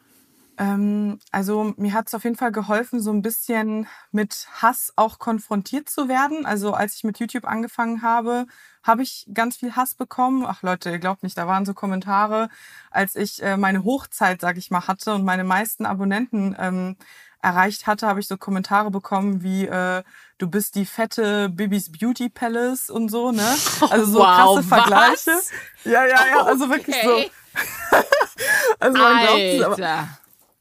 [0.58, 5.18] Ähm, also mir hat es auf jeden Fall geholfen, so ein bisschen mit Hass auch
[5.18, 6.46] konfrontiert zu werden.
[6.46, 8.48] Also als ich mit YouTube angefangen habe,
[8.84, 10.46] habe ich ganz viel Hass bekommen.
[10.46, 12.50] Ach Leute, ihr glaubt nicht, da waren so Kommentare,
[12.90, 16.96] als ich äh, meine Hochzeit, sag ich mal, hatte und meine meisten Abonnenten ähm,
[17.42, 20.04] erreicht hatte, habe ich so Kommentare bekommen wie äh,
[20.38, 23.56] du bist die fette Bibis Beauty Palace und so, ne?
[23.90, 24.26] Also so wow,
[24.56, 25.32] krasse Vergleiche.
[25.32, 25.52] Was?
[25.84, 27.32] Ja, ja, ja, also wirklich okay.
[27.54, 28.00] so.
[28.80, 30.08] also man glaubt es, aber,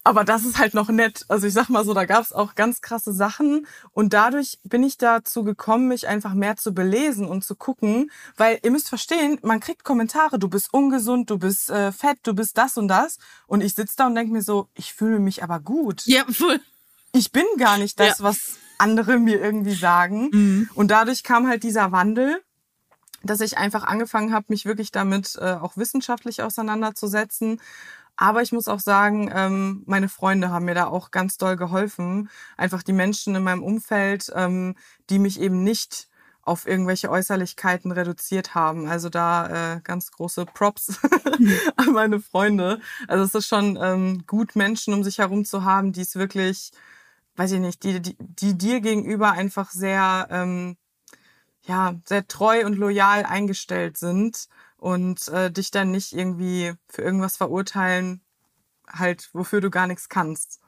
[0.03, 1.24] aber das ist halt noch nett.
[1.28, 4.82] Also ich sag mal so, da gab es auch ganz krasse Sachen und dadurch bin
[4.82, 9.38] ich dazu gekommen, mich einfach mehr zu belesen und zu gucken, weil ihr müsst verstehen,
[9.42, 13.18] man kriegt Kommentare, du bist ungesund, du bist äh, fett, du bist das und das
[13.46, 16.07] und ich sitze da und denke mir so, ich fühle mich aber gut.
[16.07, 16.61] Ja, voll
[17.12, 18.24] ich bin gar nicht das, ja.
[18.24, 20.30] was andere mir irgendwie sagen.
[20.32, 20.70] Mhm.
[20.74, 22.42] Und dadurch kam halt dieser Wandel,
[23.22, 27.61] dass ich einfach angefangen habe, mich wirklich damit äh, auch wissenschaftlich auseinanderzusetzen.
[28.21, 32.29] Aber ich muss auch sagen, ähm, meine Freunde haben mir da auch ganz doll geholfen.
[32.59, 34.75] Einfach die Menschen in meinem Umfeld, ähm,
[35.09, 36.07] die mich eben nicht
[36.43, 38.87] auf irgendwelche Äußerlichkeiten reduziert haben.
[38.89, 41.01] Also da äh, ganz große Props
[41.77, 42.81] an meine Freunde.
[43.09, 46.73] Also es ist schon ähm, gut, Menschen um sich herum zu haben, die es wirklich
[47.37, 50.77] weiß ich nicht, die, die, die dir gegenüber einfach sehr, ähm,
[51.62, 54.49] ja, sehr treu und loyal eingestellt sind
[54.81, 58.22] und äh, dich dann nicht irgendwie für irgendwas verurteilen,
[58.89, 60.61] halt, wofür du gar nichts kannst.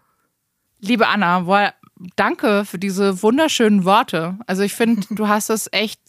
[0.80, 1.74] Liebe Anna, boah,
[2.16, 4.38] danke für diese wunderschönen Worte.
[4.46, 6.00] Also ich finde, du hast es echt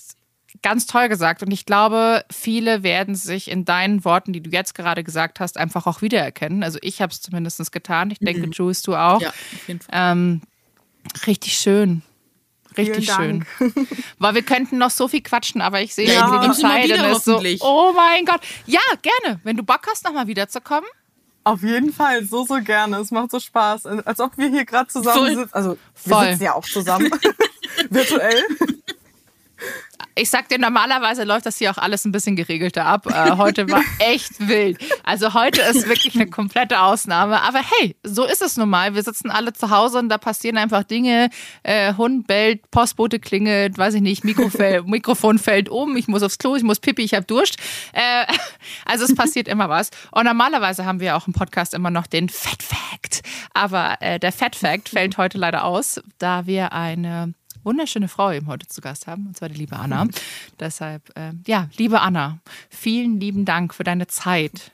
[0.62, 4.76] ganz toll gesagt und ich glaube, viele werden sich in deinen Worten, die du jetzt
[4.76, 6.64] gerade gesagt hast, einfach auch wiedererkennen.
[6.64, 8.12] Also ich habe es zumindest getan.
[8.12, 8.52] Ich denke, mhm.
[8.52, 9.22] Jules, du auch.
[9.22, 9.90] Ja, auf jeden Fall.
[9.94, 10.42] Ähm,
[11.28, 12.02] Richtig schön.
[12.78, 13.46] Richtig schön.
[14.20, 17.12] Weil wir könnten noch so viel quatschen, aber ich sehe Ja, irgendwie die Zeit und
[17.12, 18.42] ist so, oh mein Gott.
[18.66, 19.40] Ja, gerne.
[19.44, 20.90] Wenn du Bock hast, nochmal wiederzukommen.
[21.46, 22.98] Auf jeden Fall, so, so gerne.
[22.98, 23.86] Es macht so Spaß.
[23.86, 25.36] Als ob wir hier gerade zusammen Voll.
[25.36, 25.54] sitzen.
[25.54, 26.30] Also, wir Voll.
[26.30, 27.10] sitzen ja auch zusammen.
[27.90, 28.44] Virtuell.
[30.16, 33.08] Ich sag dir, normalerweise läuft das hier auch alles ein bisschen geregelter ab.
[33.08, 34.78] Äh, heute war echt wild.
[35.04, 37.42] Also heute ist wirklich eine komplette Ausnahme.
[37.42, 38.96] Aber hey, so ist es nun mal.
[38.96, 41.30] Wir sitzen alle zu Hause und da passieren einfach Dinge.
[41.64, 46.38] Äh, Hund bellt, Postbote klingelt, weiß ich nicht, Mikrofell, Mikrofon fällt um, ich muss aufs
[46.38, 47.58] Klo, ich muss pipi, ich hab Durst.
[47.94, 48.26] Äh,
[48.86, 49.90] also es passiert immer was.
[50.12, 53.22] Und normalerweise haben wir auch im Podcast immer noch den Fat Fact.
[53.54, 57.34] Aber äh, der Fat Fact fällt heute leider aus, da wir eine
[57.64, 60.08] wunderschöne Frau eben heute zu Gast haben, und zwar die liebe Anna.
[60.60, 62.40] Deshalb, äh, ja, liebe Anna,
[62.70, 64.72] vielen lieben Dank für deine Zeit.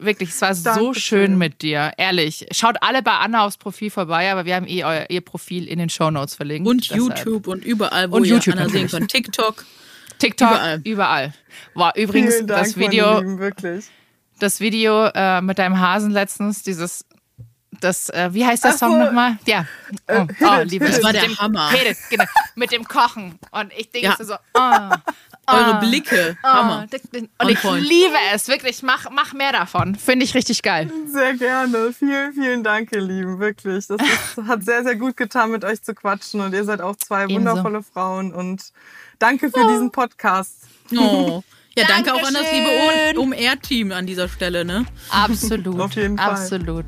[0.00, 0.94] Wirklich, es war so Dankeschön.
[0.94, 1.92] schön mit dir.
[1.96, 2.46] Ehrlich.
[2.52, 5.80] Schaut alle bei Anna aufs Profil vorbei, aber wir haben eh euer, ihr Profil in
[5.80, 6.68] den Shownotes verlinkt.
[6.68, 8.90] Und Deshalb- YouTube und überall, wo Und ihr YouTube Anna sehen natürlich.
[8.92, 9.10] könnt.
[9.10, 9.64] TikTok.
[10.20, 10.80] TikTok, überall.
[10.84, 11.34] Überall.
[11.74, 13.86] War übrigens Dank, das Video, Lieben, wirklich.
[14.38, 17.04] das Video äh, mit deinem Hasen letztens, dieses,
[17.80, 18.98] das, äh, wie heißt der Ach Song so.
[19.04, 19.38] nochmal?
[19.46, 19.66] Ja.
[20.08, 21.70] Oh, Äh, oh, It, liebe Das war mit der dem, Hammer.
[21.70, 23.38] Hit It, genau, mit dem Kochen.
[23.50, 24.16] Und ich denke Ja.
[24.24, 24.96] so, oh,
[25.50, 26.36] Eure Blicke.
[26.42, 26.86] Hammer.
[26.92, 27.82] Oh, On und ich point.
[27.82, 28.82] liebe es, wirklich.
[28.82, 29.94] Mach, mach mehr davon.
[29.94, 30.90] Finde ich richtig geil.
[31.06, 31.94] Sehr gerne.
[31.94, 33.38] Vielen, vielen Dank, ihr Lieben.
[33.38, 33.86] Wirklich.
[33.86, 36.42] Das ist, hat sehr, sehr gut getan, mit euch zu quatschen.
[36.42, 37.36] Und ihr seid auch zwei Ebenso.
[37.50, 38.34] wundervolle Frauen.
[38.34, 38.62] Und
[39.18, 40.64] danke für diesen Podcast.
[40.94, 41.42] Oh.
[41.78, 43.18] Ja, danke auch an das liebe Dankeschön.
[43.18, 44.84] OMR-Team an dieser Stelle, ne?
[45.10, 45.80] Absolut.
[45.80, 46.30] Auf jeden Fall.
[46.30, 46.84] Absolut.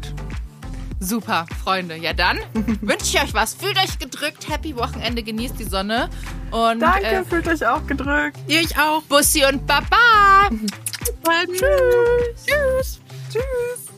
[1.01, 1.97] Super, Freunde.
[1.97, 2.39] Ja, dann
[2.83, 3.55] wünsche ich euch was.
[3.55, 4.49] Fühlt euch gedrückt.
[4.49, 5.23] Happy Wochenende.
[5.23, 6.11] Genießt die Sonne.
[6.51, 8.39] Und Danke, äh, fühlt euch auch gedrückt.
[8.47, 9.03] Ihr ich auch.
[9.03, 10.51] Bussi und Baba.
[11.47, 12.47] Tschüss.
[12.47, 13.01] Tschüss.
[13.33, 13.91] Tschüss.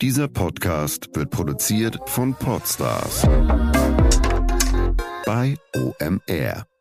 [0.00, 3.22] Dieser Podcast wird produziert von Podstars
[5.24, 6.71] bei OMR.